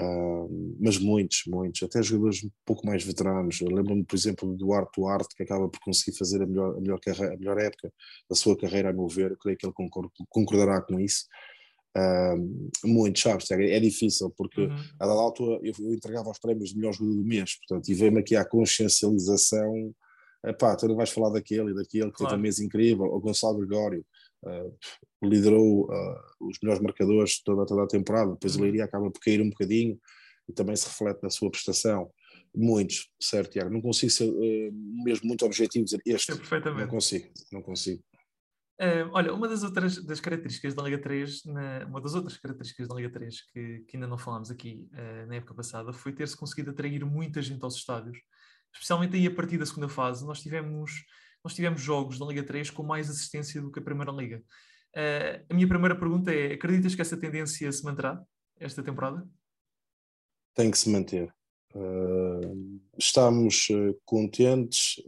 Uh, 0.00 0.76
mas 0.80 0.98
muitos, 0.98 1.44
muitos, 1.46 1.80
até 1.84 2.02
jogadores 2.02 2.42
um 2.42 2.50
pouco 2.64 2.84
mais 2.84 3.04
veteranos. 3.04 3.60
Lembro-me, 3.60 4.04
por 4.04 4.16
exemplo, 4.16 4.48
do 4.48 4.56
Duarte 4.56 5.00
Duarte, 5.00 5.36
que 5.36 5.44
acaba 5.44 5.68
por 5.68 5.78
conseguir 5.80 6.18
fazer 6.18 6.42
a 6.42 6.46
melhor, 6.46 6.76
a 6.76 6.80
melhor, 6.80 6.98
carreira, 6.98 7.34
a 7.34 7.38
melhor 7.38 7.58
época 7.58 7.92
da 8.28 8.34
sua 8.34 8.56
carreira, 8.56 8.90
a 8.90 8.92
meu 8.92 9.06
ver. 9.06 9.30
Eu 9.30 9.36
creio 9.38 9.56
que 9.56 9.64
ele 9.64 9.74
concordará 10.28 10.82
com 10.82 10.98
isso. 10.98 11.26
Uh, 11.96 12.70
muitos, 12.84 13.22
sabes? 13.22 13.50
É, 13.50 13.76
é 13.76 13.80
difícil, 13.80 14.28
porque 14.36 14.62
uhum. 14.62 14.76
a 14.98 15.06
dada 15.06 15.20
altura 15.20 15.60
eu, 15.62 15.72
eu, 15.78 15.94
entregava 15.94 16.30
os 16.30 16.38
prémios 16.38 16.70
de 16.70 16.76
melhor 16.76 16.92
jogador 16.92 17.16
do 17.16 17.24
mês, 17.24 17.56
portanto, 17.58 17.88
e 17.88 17.94
veio-me 17.94 18.20
aqui 18.20 18.34
a 18.34 18.44
consciencialização. 18.44 19.94
Epá, 20.44 20.76
tu 20.76 20.88
não 20.88 20.96
vais 20.96 21.10
falar 21.10 21.30
daquele 21.30 21.70
e 21.70 21.74
daquele 21.74 22.10
que 22.10 22.16
claro. 22.16 22.30
teve 22.30 22.40
um 22.40 22.42
mês 22.42 22.58
incrível, 22.58 23.04
o 23.06 23.20
Gonçalo 23.20 23.58
Gregório. 23.58 24.04
Uh, 24.42 24.76
liderou 25.26 25.84
uh, 25.84 26.48
os 26.48 26.58
melhores 26.62 26.82
marcadores 26.82 27.42
toda, 27.42 27.64
toda 27.64 27.84
a 27.84 27.86
temporada, 27.86 28.32
depois 28.32 28.54
o 28.54 28.58
uhum. 28.58 28.64
Leiria 28.64 28.84
acaba 28.84 29.10
por 29.10 29.18
cair 29.20 29.40
um 29.40 29.48
bocadinho 29.48 29.98
e 30.46 30.52
também 30.52 30.76
se 30.76 30.86
reflete 30.86 31.22
na 31.22 31.30
sua 31.30 31.50
prestação. 31.50 32.10
Muitos, 32.54 33.08
certo, 33.18 33.52
Tiago? 33.52 33.70
Não 33.70 33.80
consigo 33.80 34.12
ser 34.12 34.28
uh, 34.28 34.72
mesmo 35.04 35.26
muito 35.26 35.46
objetivo 35.46 35.84
dizer 35.84 36.02
este. 36.04 36.34
Perfeitamente. 36.36 36.82
Não 36.82 36.88
consigo, 36.88 37.28
não 37.52 37.62
consigo. 37.62 38.02
Uh, 38.80 39.06
olha, 39.12 39.32
uma 39.32 39.46
das 39.46 39.62
outras 39.62 40.04
das 40.04 40.18
características 40.18 40.74
da 40.74 40.82
Liga 40.82 40.98
3, 40.98 41.44
na, 41.44 41.86
uma 41.86 42.00
das 42.00 42.14
outras 42.14 42.36
características 42.36 42.88
da 42.88 42.96
Liga 42.96 43.08
3 43.08 43.40
que, 43.52 43.84
que 43.86 43.96
ainda 43.96 44.08
não 44.08 44.18
falámos 44.18 44.50
aqui 44.50 44.88
uh, 44.92 45.26
na 45.28 45.36
época 45.36 45.54
passada 45.54 45.92
foi 45.92 46.12
ter-se 46.12 46.36
conseguido 46.36 46.72
atrair 46.72 47.04
muita 47.04 47.40
gente 47.40 47.62
aos 47.62 47.76
estádios, 47.76 48.18
especialmente 48.72 49.14
aí 49.14 49.28
a 49.28 49.34
partir 49.34 49.58
da 49.58 49.66
segunda 49.66 49.88
fase. 49.88 50.26
Nós 50.26 50.42
tivemos, 50.42 50.90
nós 51.44 51.54
tivemos 51.54 51.80
jogos 51.80 52.18
da 52.18 52.26
Liga 52.26 52.42
3 52.42 52.70
com 52.70 52.82
mais 52.82 53.08
assistência 53.08 53.62
do 53.62 53.70
que 53.70 53.78
a 53.78 53.82
Primeira 53.82 54.10
Liga. 54.10 54.42
Uh, 54.96 55.44
a 55.48 55.54
minha 55.54 55.68
primeira 55.68 55.96
pergunta 55.96 56.34
é: 56.34 56.54
acreditas 56.54 56.96
que 56.96 57.02
essa 57.02 57.16
tendência 57.16 57.70
se 57.70 57.84
manterá 57.84 58.20
esta 58.58 58.82
temporada? 58.82 59.24
Tem 60.52 60.68
que 60.68 60.78
se 60.78 60.90
manter. 60.90 61.32
Uh, 61.72 62.80
estamos 62.98 63.68
contentes, 64.04 65.00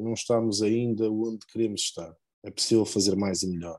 não 0.00 0.12
estamos 0.14 0.62
ainda 0.62 1.10
onde 1.10 1.46
queremos 1.46 1.82
estar. 1.82 2.14
É 2.44 2.50
possível 2.50 2.84
fazer 2.84 3.16
mais 3.16 3.42
e 3.42 3.48
melhor. 3.48 3.78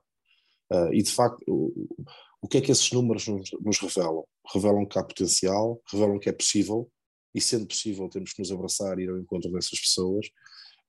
e 0.91 1.01
de 1.01 1.11
facto, 1.11 1.43
o, 1.47 2.05
o, 2.41 2.47
que 2.47 2.57
é 2.57 2.61
que 2.61 2.71
esses 2.71 2.91
números 2.91 3.27
nos, 3.27 3.49
nos 3.61 3.79
revelam? 3.79 4.23
Revelam 4.53 4.85
que 4.85 4.99
há 4.99 5.03
potencial, 5.03 5.81
revelam 5.91 6.19
que 6.19 6.29
é 6.29 6.31
possível, 6.31 6.89
e 7.33 7.41
sendo 7.41 7.65
possível, 7.65 8.09
temos 8.09 8.33
que 8.33 8.39
nos 8.39 8.51
abraçar 8.51 8.99
e 8.99 9.03
ir 9.03 9.09
ao 9.09 9.17
encontro 9.17 9.51
dessas 9.51 9.79
pessoas. 9.79 10.27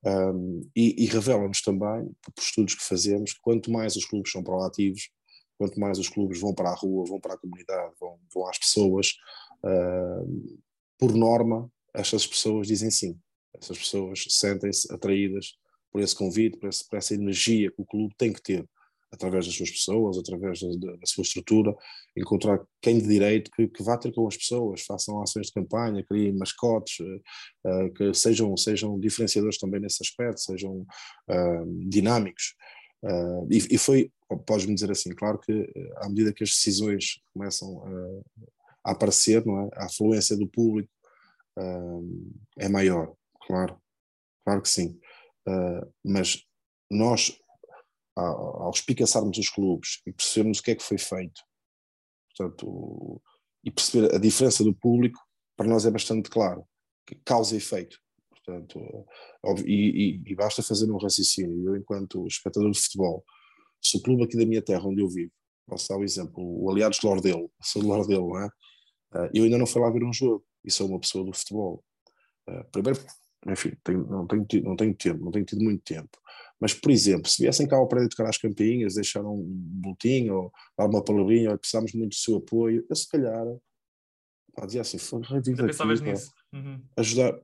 Um, 0.04 0.68
e, 0.74 1.04
e 1.04 1.06
revela-nos 1.06 1.62
também, 1.62 2.10
por 2.22 2.42
estudos 2.42 2.74
que 2.74 2.82
fazemos, 2.82 3.32
quanto 3.34 3.70
mais 3.70 3.94
os 3.96 4.04
clubes 4.04 4.32
são 4.32 4.42
proativos, 4.42 5.10
quanto 5.56 5.78
mais 5.78 5.98
os 5.98 6.08
clubes 6.08 6.40
vão 6.40 6.52
para 6.52 6.70
a 6.70 6.74
rua, 6.74 7.04
vão 7.06 7.20
para 7.20 7.34
a 7.34 7.38
comunidade, 7.38 7.94
vão, 8.00 8.18
vão 8.34 8.48
às 8.48 8.58
pessoas, 8.58 9.14
uh, 9.64 10.58
por 10.98 11.14
norma, 11.14 11.70
estas 11.94 12.26
pessoas 12.26 12.66
dizem 12.66 12.90
sim. 12.90 13.18
Essas 13.54 13.78
pessoas 13.78 14.24
sentem-se 14.28 14.92
atraídas 14.92 15.56
por 15.92 16.00
esse 16.00 16.14
convite, 16.14 16.58
por, 16.58 16.68
esse, 16.68 16.88
por 16.88 16.96
essa 16.96 17.14
energia 17.14 17.70
que 17.70 17.82
o 17.82 17.86
clube 17.86 18.14
tem 18.16 18.32
que 18.32 18.42
ter 18.42 18.66
através 19.12 19.44
das 19.44 19.54
suas 19.54 19.70
pessoas, 19.70 20.18
através 20.18 20.60
da, 20.60 20.92
da, 20.96 21.06
sua 21.06 21.22
estrutura, 21.22 21.76
encontrar 22.16 22.58
quem 22.80 22.98
de 22.98 23.06
direito 23.06 23.50
que, 23.50 23.68
que, 23.68 23.82
vá 23.82 23.98
ter 23.98 24.10
com 24.10 24.26
as 24.26 24.36
pessoas, 24.36 24.82
façam 24.82 25.20
ações 25.22 25.48
de 25.48 25.52
campanha, 25.52 26.04
criem 26.04 26.32
mascotes, 26.32 26.98
uh, 27.00 27.86
uh, 27.86 27.92
que 27.92 28.14
sejam, 28.14 28.56
sejam 28.56 28.98
diferenciadores 28.98 29.58
também 29.58 29.80
nesse 29.80 30.02
aspecto, 30.02 30.40
sejam 30.40 30.86
uh, 31.28 31.88
dinâmicos. 31.88 32.54
E, 33.50 33.74
e, 33.74 33.78
foi, 33.78 34.12
podes-me 34.46 34.74
dizer 34.74 34.88
assim, 34.88 35.12
claro 35.12 35.36
que 35.36 35.68
à 35.96 36.08
medida 36.08 36.32
que 36.32 36.44
as 36.44 36.50
decisões 36.50 37.20
começam 37.34 37.82
a 38.86 38.92
aparecer, 38.92 39.44
não 39.44 39.58
é? 39.60 39.68
a 39.74 39.86
afluência 39.86 40.36
do 40.36 40.46
público 40.46 40.88
é 42.56 42.68
maior, 42.68 43.12
claro, 43.44 43.76
claro 44.44 44.62
que 44.62 44.68
sim. 44.68 45.00
Mas 46.04 46.42
nós 46.90 47.36
ao 48.14 48.70
espicaçarmos 48.70 49.38
os 49.38 49.48
clubes 49.48 50.02
e 50.06 50.12
percebermos 50.12 50.58
o 50.58 50.62
que 50.62 50.72
é 50.72 50.74
que 50.74 50.82
foi 50.82 50.98
feito, 50.98 51.40
portanto, 52.28 53.22
e 53.64 53.70
perceber 53.70 54.14
a 54.14 54.18
diferença 54.18 54.62
do 54.62 54.74
público, 54.74 55.18
para 55.56 55.66
nós 55.66 55.86
é 55.86 55.90
bastante 55.90 56.28
claro, 56.28 56.66
que 57.06 57.14
causa 57.24 57.54
e 57.54 57.58
efeito. 57.58 57.98
Portanto, 58.30 59.06
e, 59.64 60.16
e, 60.16 60.22
e, 60.26 60.34
basta 60.34 60.62
fazer 60.62 60.90
um 60.90 60.98
raciocínio. 60.98 61.68
Eu, 61.68 61.76
enquanto 61.76 62.26
espectador 62.26 62.72
de 62.72 62.80
futebol, 62.80 63.24
se 63.80 63.96
o 63.96 64.02
clube 64.02 64.24
aqui 64.24 64.36
da 64.36 64.44
minha 64.44 64.60
terra, 64.60 64.84
onde 64.84 65.00
eu 65.00 65.08
vivo, 65.08 65.30
posso 65.66 65.88
dar 65.88 65.96
o 65.96 66.00
um 66.00 66.04
exemplo, 66.04 66.42
o 66.42 66.70
Aliados 66.70 66.98
de 66.98 67.06
Lordelo, 67.06 67.50
sou 67.62 67.82
de 67.82 67.88
Lordelo, 67.88 68.30
não 68.30 68.40
é? 68.40 68.48
Ah, 69.12 69.30
eu 69.32 69.44
ainda 69.44 69.58
não 69.58 69.66
fui 69.66 69.80
lá 69.80 69.90
ver 69.90 70.02
um 70.04 70.12
jogo 70.12 70.44
e 70.64 70.70
sou 70.70 70.88
uma 70.88 70.98
pessoa 70.98 71.24
do 71.24 71.32
futebol. 71.32 71.84
Ah, 72.48 72.64
primeiro, 72.72 73.00
enfim, 73.46 73.72
não, 73.88 74.26
tenho, 74.26 74.46
não 74.62 74.76
tenho 74.76 74.94
tempo, 74.94 75.24
não 75.24 75.32
tenho 75.32 75.44
tido 75.44 75.62
muito 75.62 75.82
tempo. 75.82 76.18
Mas, 76.60 76.72
por 76.72 76.92
exemplo, 76.92 77.28
se 77.28 77.42
viessem 77.42 77.66
cá 77.66 77.76
ao 77.76 77.88
prédio 77.88 78.10
tocar 78.10 78.28
as 78.28 78.38
campainhas, 78.38 78.94
deixar 78.94 79.24
um 79.24 79.42
boletim 79.42 80.28
ou 80.30 80.52
dar 80.78 80.86
uma 80.86 81.02
palavrinha, 81.02 81.50
ou 81.50 81.58
precisamos 81.58 81.92
muito 81.92 82.10
do 82.10 82.16
seu 82.16 82.36
apoio, 82.36 82.86
eu 82.88 82.96
se 82.96 83.08
calhar 83.08 83.44
pá, 84.54 84.66
dizia 84.66 84.82
assim, 84.82 84.98
reviva 85.22 85.66
aqui, 85.66 86.02
nisso. 86.02 86.32
Uhum. 86.52 86.80
ajudar. 86.96 87.38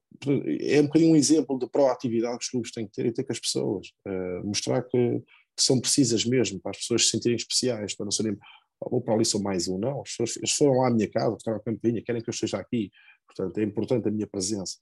É 0.61 0.81
um 0.81 0.87
bocadinho 0.87 1.12
um 1.12 1.17
exemplo 1.17 1.59
de 1.59 1.69
proatividade 1.69 2.38
que 2.38 2.45
os 2.45 2.50
clubes 2.50 2.71
têm 2.71 2.87
que 2.87 2.93
ter 2.93 3.07
e 3.07 3.12
ter 3.12 3.25
com 3.25 3.33
as 3.33 3.40
pessoas. 3.40 3.88
Uh, 4.07 4.47
mostrar 4.47 4.83
que, 4.83 5.21
que, 5.57 5.62
são 5.62 5.81
precisas 5.81 6.25
mesmo, 6.25 6.61
para 6.61 6.71
as 6.71 6.78
pessoas 6.78 7.05
se 7.05 7.11
sentirem 7.11 7.37
especiais, 7.37 7.97
para 7.97 8.05
não 8.05 8.12
serem, 8.12 8.37
ou 8.81 9.00
para 9.00 9.14
ali 9.14 9.25
são 9.25 9.40
mais 9.40 9.67
um, 9.67 9.78
não. 9.78 10.02
As 10.02 10.11
pessoas, 10.11 10.37
eles 10.37 10.52
foram 10.52 10.81
lá 10.81 10.88
à 10.88 10.90
minha 10.90 11.11
casa, 11.11 11.37
tocaram 11.38 11.59
a 11.59 11.62
campainha, 11.62 12.02
querem 12.02 12.23
que 12.23 12.28
eu 12.28 12.33
esteja 12.33 12.59
aqui. 12.59 12.90
Portanto, 13.26 13.59
é 13.59 13.62
importante 13.62 14.09
a 14.09 14.11
minha 14.11 14.26
presença. 14.26 14.78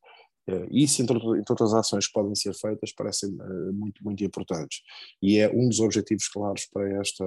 Uh, 0.49 0.67
isso, 0.71 1.03
entre, 1.03 1.19
outras 1.19 1.75
ações 1.75 2.07
que 2.07 2.13
podem 2.13 2.35
ser 2.35 2.55
feitas, 2.55 2.93
parecem 2.93 3.31
uh, 3.31 3.73
muito, 3.73 4.03
muito 4.05 4.23
importantes. 4.23 4.83
E 5.21 5.39
é 5.39 5.51
um 5.51 5.69
dos 5.69 5.81
objetivos 5.81 6.29
claros 6.29 6.67
para 6.73 6.89
esta, 7.01 7.25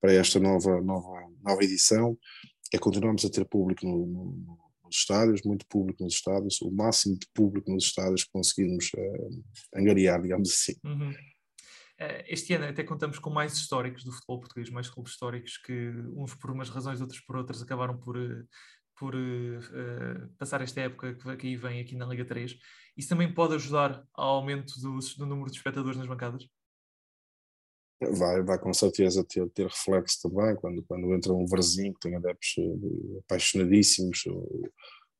para 0.00 0.12
esta 0.12 0.38
nova, 0.38 0.80
nova, 0.82 1.30
nova 1.42 1.64
edição, 1.64 2.18
é 2.72 2.78
continuarmos 2.78 3.24
a 3.24 3.30
ter 3.30 3.46
público 3.46 3.86
no, 3.86 4.06
no, 4.06 4.58
nos 4.84 4.96
estádios, 4.96 5.42
muito 5.42 5.66
público 5.66 6.04
nos 6.04 6.14
estádios, 6.14 6.60
o 6.60 6.70
máximo 6.70 7.18
de 7.18 7.26
público 7.32 7.70
nos 7.70 7.84
estádios 7.84 8.24
que 8.24 8.30
conseguirmos 8.30 8.90
uh, 8.94 9.44
angariar, 9.74 10.20
digamos 10.20 10.50
assim. 10.50 10.74
Uhum. 10.84 11.14
Este 12.26 12.54
ano 12.54 12.64
até 12.64 12.82
contamos 12.82 13.20
com 13.20 13.30
mais 13.30 13.52
históricos 13.52 14.02
do 14.02 14.10
futebol 14.10 14.40
português, 14.40 14.68
mais 14.70 14.90
clubes 14.90 15.12
históricos 15.12 15.56
que 15.58 15.90
uns 16.16 16.34
por 16.34 16.50
umas 16.50 16.68
razões, 16.68 17.00
outros 17.00 17.20
por 17.20 17.36
outras 17.36 17.62
acabaram 17.62 17.96
por, 17.96 18.16
por 18.98 19.14
uh, 19.14 20.28
passar 20.38 20.60
esta 20.60 20.80
época 20.80 21.14
que 21.36 21.46
aí 21.46 21.56
vem 21.56 21.80
aqui 21.80 21.96
na 21.96 22.06
Liga 22.06 22.24
3. 22.24 22.56
Isso 22.96 23.08
também 23.08 23.32
pode 23.32 23.54
ajudar 23.54 24.04
ao 24.14 24.36
aumento 24.36 24.74
do, 24.80 24.98
do 25.18 25.26
número 25.26 25.50
de 25.50 25.56
espectadores 25.56 25.98
nas 25.98 26.06
bancadas? 26.06 26.46
Vai, 28.00 28.42
vai 28.42 28.58
com 28.58 28.72
certeza 28.72 29.24
ter, 29.24 29.48
ter 29.50 29.66
reflexo 29.66 30.28
também 30.28 30.56
quando, 30.56 30.82
quando 30.84 31.14
entra 31.14 31.32
um 31.32 31.46
Varzinho 31.46 31.94
que 31.94 32.00
tem 32.00 32.16
adeptos 32.16 32.54
uh, 32.58 33.20
apaixonadíssimos, 33.24 34.24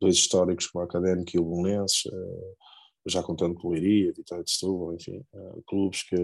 dois 0.01 0.17
históricos 0.17 0.67
como 0.67 0.85
o 0.85 0.89
Académico 0.89 1.31
e 1.35 1.39
o 1.39 1.45
Belenenses, 1.45 2.05
uh, 2.07 2.57
já 3.07 3.23
contando 3.23 3.55
com 3.55 3.71
Leiria, 3.71 4.13
Vitória 4.13 4.45
de 4.45 4.51
Setúbal, 4.51 4.95
enfim, 4.95 5.25
clubes 5.67 6.05
que 6.05 6.17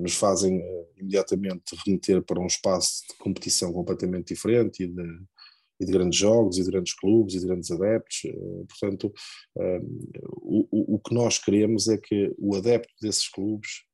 nos 0.00 0.14
fazem 0.14 0.60
imediatamente 0.96 1.76
remeter 1.86 2.20
para 2.20 2.40
um 2.40 2.48
espaço 2.48 3.06
de 3.08 3.16
competição 3.18 3.72
completamente 3.72 4.34
diferente 4.34 4.82
e 4.82 4.88
de, 4.88 5.02
e 5.80 5.84
de 5.84 5.92
grandes 5.92 6.18
jogos, 6.18 6.58
e 6.58 6.62
de 6.62 6.70
grandes 6.70 6.94
clubes, 6.94 7.34
e 7.34 7.40
de 7.40 7.46
grandes 7.46 7.70
adeptos. 7.70 8.22
Portanto, 8.68 9.12
o, 10.40 10.94
o 10.94 10.98
que 10.98 11.14
nós 11.14 11.38
queremos 11.38 11.88
é 11.88 11.98
que 11.98 12.32
o 12.38 12.54
adepto 12.54 12.92
desses 13.00 13.28
clubes 13.28 13.84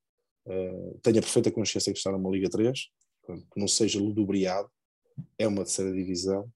uh, 0.46 0.98
tenha 1.02 1.20
perfeita 1.20 1.50
consciência 1.50 1.92
que 1.92 1.98
está 1.98 2.10
numa 2.10 2.30
Liga 2.30 2.48
3, 2.48 2.78
que 3.26 3.60
não 3.60 3.68
seja 3.68 4.00
ludobriado, 4.00 4.68
é 5.38 5.46
uma 5.46 5.64
terceira 5.64 5.92
divisão, 5.92 6.50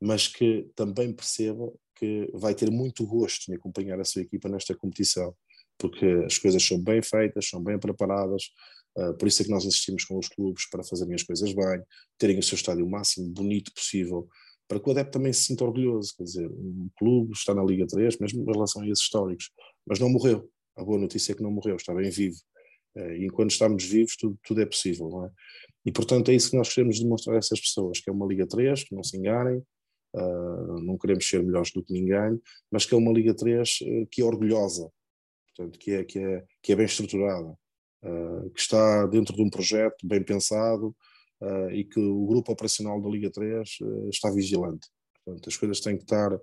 mas 0.00 0.26
que 0.26 0.68
também 0.74 1.12
perceba 1.12 1.72
que 1.94 2.28
vai 2.34 2.54
ter 2.54 2.70
muito 2.70 3.06
gosto 3.06 3.50
em 3.50 3.54
acompanhar 3.54 4.00
a 4.00 4.04
sua 4.04 4.22
equipa 4.22 4.48
nesta 4.48 4.74
competição, 4.74 5.34
porque 5.78 6.06
as 6.26 6.38
coisas 6.38 6.62
são 6.64 6.82
bem 6.82 7.02
feitas, 7.02 7.48
são 7.48 7.62
bem 7.62 7.78
preparadas, 7.78 8.44
uh, 8.96 9.14
por 9.16 9.28
isso 9.28 9.42
é 9.42 9.44
que 9.44 9.50
nós 9.50 9.64
insistimos 9.64 10.04
com 10.04 10.18
os 10.18 10.28
clubes 10.28 10.68
para 10.68 10.82
fazerem 10.82 11.14
as 11.14 11.22
coisas 11.22 11.52
bem, 11.52 11.82
terem 12.18 12.38
o 12.38 12.42
seu 12.42 12.56
estádio 12.56 12.84
o 12.84 12.90
máximo 12.90 13.28
bonito 13.28 13.72
possível, 13.72 14.28
para 14.68 14.80
que 14.80 14.88
o 14.88 14.92
adepto 14.92 15.18
também 15.18 15.32
se 15.32 15.44
sinta 15.44 15.64
orgulhoso, 15.64 16.14
quer 16.16 16.24
dizer, 16.24 16.48
um 16.50 16.88
clube 16.98 17.32
está 17.32 17.54
na 17.54 17.62
Liga 17.62 17.86
3, 17.86 18.18
mesmo 18.18 18.42
em 18.42 18.52
relação 18.52 18.82
a 18.82 18.88
esses 18.88 19.04
históricos, 19.04 19.50
mas 19.86 19.98
não 19.98 20.08
morreu, 20.08 20.48
a 20.76 20.84
boa 20.84 20.98
notícia 20.98 21.32
é 21.32 21.34
que 21.34 21.42
não 21.42 21.50
morreu, 21.50 21.76
está 21.76 21.94
bem 21.94 22.10
vivo, 22.10 22.36
eh, 22.96 23.18
e 23.18 23.26
enquanto 23.26 23.50
estamos 23.50 23.84
vivos, 23.84 24.16
tudo, 24.16 24.38
tudo 24.42 24.62
é 24.62 24.66
possível, 24.66 25.08
não 25.08 25.26
é? 25.26 25.30
E 25.84 25.92
portanto 25.92 26.30
é 26.30 26.34
isso 26.34 26.50
que 26.50 26.56
nós 26.56 26.72
queremos 26.72 27.00
demonstrar 27.00 27.36
a 27.36 27.38
essas 27.38 27.60
pessoas, 27.60 28.00
que 28.00 28.08
é 28.08 28.12
uma 28.12 28.26
Liga 28.26 28.46
3, 28.46 28.84
que 28.84 28.94
não 28.94 29.02
se 29.02 29.16
enganem, 29.16 29.58
uh, 30.14 30.80
não 30.80 30.96
queremos 30.96 31.28
ser 31.28 31.42
melhores 31.42 31.72
do 31.72 31.82
que 31.82 31.92
ninguém, 31.92 32.40
mas 32.70 32.86
que 32.86 32.94
é 32.94 32.96
uma 32.96 33.12
Liga 33.12 33.34
3 33.34 33.80
uh, 33.80 33.84
eh, 33.84 34.06
que 34.10 34.22
é 34.22 34.24
orgulhosa, 34.24 34.90
portanto, 35.48 35.78
que 35.78 35.92
é, 35.92 36.04
que 36.04 36.18
é, 36.18 36.44
que 36.62 36.72
é 36.72 36.76
bem 36.76 36.86
estruturada, 36.86 37.48
uh, 38.04 38.50
que 38.50 38.60
está 38.60 39.06
dentro 39.06 39.34
de 39.34 39.42
um 39.42 39.50
projeto 39.50 40.06
bem 40.06 40.22
pensado 40.22 40.94
e 41.72 41.84
que 41.84 41.98
o 41.98 42.26
grupo 42.26 42.52
operacional 42.52 43.00
da 43.00 43.08
Liga 43.08 43.30
3 43.30 43.68
está 44.10 44.30
vigilante. 44.30 44.88
Portanto, 45.24 45.48
as 45.48 45.56
coisas 45.56 45.80
têm 45.80 45.96
que 45.96 46.04
estar 46.04 46.38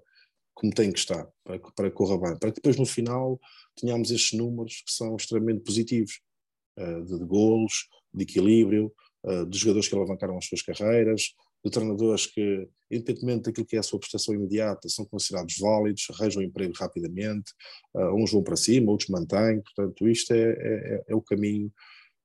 como 0.59 0.73
têm 0.73 0.91
que 0.91 0.99
estar, 0.99 1.25
para 1.41 1.57
que, 1.57 1.73
para 1.73 1.89
que 1.89 1.95
corra 1.95 2.17
bem, 2.17 2.37
para 2.37 2.51
que 2.51 2.55
depois 2.55 2.75
no 2.75 2.85
final 2.85 3.39
tenhamos 3.77 4.11
estes 4.11 4.37
números 4.37 4.83
que 4.85 4.91
são 4.91 5.15
extremamente 5.15 5.63
positivos 5.63 6.19
eh, 6.77 7.01
de, 7.01 7.17
de 7.17 7.25
golos, 7.25 7.87
de 8.13 8.23
equilíbrio, 8.23 8.93
eh, 9.25 9.45
de 9.45 9.57
jogadores 9.57 9.87
que 9.87 9.95
alavancaram 9.95 10.37
as 10.37 10.45
suas 10.45 10.61
carreiras, 10.61 11.33
de 11.63 11.71
treinadores 11.71 12.25
que, 12.25 12.67
independentemente 12.91 13.43
daquilo 13.43 13.65
que 13.65 13.77
é 13.77 13.79
a 13.79 13.83
sua 13.83 13.99
prestação 13.99 14.35
imediata, 14.35 14.89
são 14.89 15.05
considerados 15.05 15.57
válidos, 15.57 16.07
arranjam 16.09 16.43
emprego 16.43 16.73
rapidamente, 16.77 17.53
eh, 17.95 18.11
uns 18.11 18.29
vão 18.33 18.43
para 18.43 18.57
cima, 18.57 18.91
outros 18.91 19.09
mantêm, 19.09 19.61
portanto 19.61 20.09
isto 20.09 20.33
é, 20.33 20.51
é, 20.51 21.03
é 21.07 21.15
o 21.15 21.21
caminho 21.21 21.71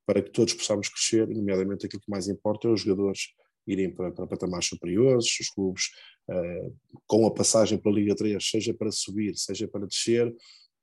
para 0.06 0.22
que 0.22 0.30
todos 0.30 0.54
possamos 0.54 0.88
crescer, 0.88 1.28
nomeadamente 1.28 1.86
aquilo 1.86 2.02
que 2.02 2.10
mais 2.10 2.28
importa 2.28 2.68
é 2.68 2.70
os 2.70 2.82
jogadores 2.82 3.28
irem 3.66 3.90
para, 3.94 4.12
para 4.12 4.26
patamares 4.26 4.66
superiores, 4.66 5.26
os 5.40 5.48
clubes 5.50 5.84
uh, 6.28 6.76
com 7.06 7.26
a 7.26 7.32
passagem 7.32 7.78
pela 7.78 7.94
Liga 7.94 8.14
3, 8.14 8.42
seja 8.42 8.74
para 8.74 8.90
subir, 8.90 9.36
seja 9.36 9.66
para 9.66 9.86
descer, 9.86 10.34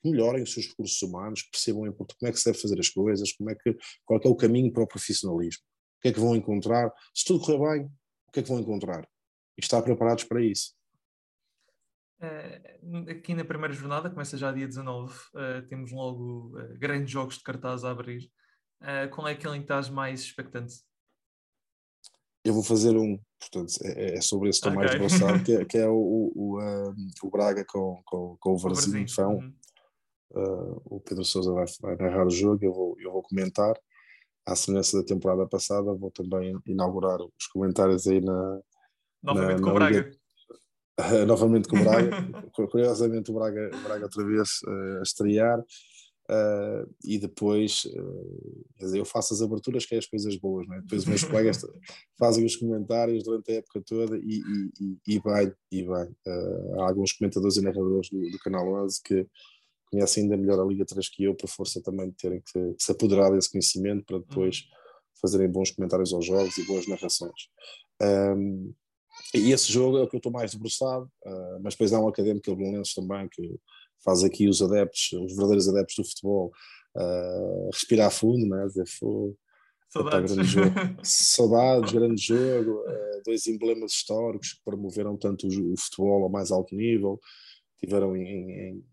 melhorem 0.04 0.44
os 0.44 0.54
seus 0.54 0.68
recursos 0.68 1.02
humanos, 1.02 1.44
percebam 1.44 1.92
como 1.94 2.08
é 2.24 2.32
que 2.32 2.40
se 2.40 2.46
deve 2.46 2.58
fazer 2.58 2.80
as 2.80 2.90
coisas, 2.90 3.32
como 3.34 3.52
é 3.52 3.56
que, 3.56 3.78
qual 4.04 4.20
é, 4.24 4.28
o 4.28 4.36
caminho 4.36 4.72
para 4.72 4.84
o 4.84 4.88
profissionalismo, 4.88 5.64
o 6.00 6.02
que 6.02 6.08
é 6.08 6.14
que 6.14 6.20
vão 6.20 6.36
encontrar, 6.36 6.92
se 7.14 7.26
tudo 7.26 7.46
correr 7.46 7.60
bem, 7.60 7.86
o 8.28 8.32
que 8.32 8.40
é 8.40 8.44
que 8.44 8.50
vão 8.50 8.60
encontrar? 8.60 9.08
E 9.58 9.62
estar 9.62 9.82
preparados 9.82 10.24
para 10.24 10.42
isso. 10.42 10.74
Uh, 12.20 13.10
aqui 13.10 13.34
na 13.34 13.46
primeira 13.46 13.74
jornada, 13.74 14.10
começa 14.10 14.38
já 14.38 14.52
dia 14.52 14.68
19, 14.68 15.14
uh, 15.14 15.68
temos 15.68 15.92
logo 15.92 16.54
grandes 16.80 17.12
jogos 17.12 17.38
de 17.38 17.44
cartaz 17.44 17.84
a 17.84 17.92
abrir. 17.92 18.32
Qual 19.12 19.28
é 19.28 19.32
aquele 19.32 19.56
em 19.56 19.60
que 19.60 19.66
estás 19.66 19.90
mais 19.90 20.22
expectante? 20.22 20.82
Eu 22.44 22.54
vou 22.54 22.64
fazer 22.64 22.96
um, 22.98 23.20
portanto, 23.40 23.74
é, 23.84 24.16
é 24.16 24.22
sobre 24.22 24.50
esse 24.50 24.60
que 24.60 24.68
estou 24.68 24.82
okay. 24.82 25.00
mais 25.00 25.18
debruçado, 25.18 25.44
que, 25.44 25.54
é, 25.54 25.66
que 25.66 25.78
é 25.78 25.88
o, 25.88 25.94
o, 25.94 26.58
o, 26.58 26.96
o 27.24 27.30
Braga 27.30 27.64
com, 27.66 28.02
com, 28.04 28.36
com 28.40 28.54
o 28.54 28.58
Varzinho. 28.58 29.06
Uhum. 29.20 29.54
Uh, 30.34 30.82
o 30.86 31.02
Pedro 31.02 31.26
Sousa 31.26 31.52
vai, 31.52 31.66
vai, 31.82 31.96
narrar 31.98 32.26
o 32.26 32.30
jogo, 32.32 32.64
eu 32.64 32.74
vou, 32.74 32.96
eu 33.00 33.12
vou 33.12 33.22
comentar. 33.22 33.76
À 34.44 34.56
semelhança 34.56 34.98
da 34.98 35.06
temporada 35.06 35.48
passada, 35.48 35.94
vou 35.94 36.10
também 36.10 36.58
inaugurar 36.66 37.20
os 37.22 37.48
comentários 37.54 38.08
aí 38.08 38.22
na. 38.22 38.60
Novamente 39.22 39.60
na, 39.60 39.64
com 39.64 39.70
o 39.70 39.74
Braga. 39.74 40.12
Uh, 41.00 41.26
novamente 41.28 41.70
com 41.70 41.78
o 41.78 41.84
Braga. 41.84 42.10
Curiosamente, 42.72 43.30
o 43.30 43.36
Braga, 43.36 43.70
Braga 43.84 44.06
outra 44.06 44.26
vez 44.26 44.62
uh, 44.66 45.00
a 45.00 45.02
estrear. 45.04 45.64
Uh, 46.32 46.90
e 47.04 47.20
depois 47.20 47.84
uh, 47.84 48.66
dizer, 48.80 49.00
eu 49.00 49.04
faço 49.04 49.34
as 49.34 49.42
aberturas 49.42 49.86
que 49.86 49.96
é 49.96 49.98
as 49.98 50.06
coisas 50.06 50.34
boas, 50.38 50.66
né? 50.66 50.80
depois 50.82 51.02
os 51.02 51.08
meus 51.08 51.26
colegas 51.26 51.60
fazem 52.18 52.46
os 52.46 52.56
comentários 52.56 53.26
durante 53.26 53.52
a 53.52 53.56
época 53.56 53.84
toda 53.86 54.18
e, 54.18 54.40
e, 54.40 54.72
e, 54.80 55.16
e 55.16 55.20
vai, 55.20 55.54
e 55.70 55.84
vai. 55.84 56.08
Uh, 56.08 56.80
há 56.80 56.88
alguns 56.88 57.12
comentadores 57.12 57.58
e 57.58 57.62
narradores 57.62 58.10
do, 58.10 58.18
do 58.32 58.40
canal 58.40 58.66
11 58.86 59.02
que 59.04 59.28
conhecem 59.92 60.24
ainda 60.24 60.38
melhor 60.38 60.62
a 60.62 60.66
Liga 60.66 60.86
3 60.86 61.10
que 61.10 61.26
eu, 61.26 61.36
por 61.36 61.50
força 61.50 61.84
também 61.84 62.10
de 62.10 62.16
terem 62.16 62.42
que 62.42 62.76
se 62.80 62.94
apoderar 62.94 63.30
desse 63.34 63.52
conhecimento 63.52 64.06
para 64.06 64.20
depois 64.20 64.60
uhum. 64.60 65.20
fazerem 65.20 65.52
bons 65.52 65.72
comentários 65.72 66.14
aos 66.14 66.26
jogos 66.26 66.58
e 66.58 66.66
boas 66.66 66.88
narrações. 66.88 67.50
Um, 68.02 68.74
e 69.36 69.52
esse 69.52 69.70
jogo 69.70 69.98
é 69.98 70.04
o 70.04 70.08
que 70.08 70.16
eu 70.16 70.20
estou 70.20 70.32
mais 70.32 70.54
debruçado, 70.54 71.12
mas 71.62 71.74
depois 71.74 71.92
há 71.92 72.00
um 72.00 72.08
académico 72.08 72.56
Belenenses 72.56 72.94
também 72.94 73.28
que 73.30 73.60
faz 74.04 74.24
aqui 74.24 74.48
os 74.48 74.62
adeptos, 74.62 75.12
os 75.14 75.32
verdadeiros 75.32 75.70
adeptos 75.70 75.96
do 75.96 76.04
futebol, 76.04 76.52
uh, 76.98 77.70
respirar 77.72 78.12
fundo, 78.12 78.48
né? 78.48 78.66
dizer, 78.68 78.88
Saudades. 79.92 80.34
Grande 80.34 80.50
jogo. 80.50 80.72
Saudades, 81.04 81.92
grande 81.92 82.22
jogo, 82.22 82.72
uh, 82.80 83.22
dois 83.26 83.46
emblemas 83.48 83.92
históricos 83.92 84.54
que 84.54 84.64
promoveram 84.64 85.18
tanto 85.18 85.48
o, 85.48 85.74
o, 85.74 85.78
futebol 85.78 86.24
ao 86.24 86.30
mais 86.30 86.50
alto 86.50 86.74
nível, 86.74 87.20
tiveram 87.78 88.16
em, 88.16 88.24
em, 88.24 88.86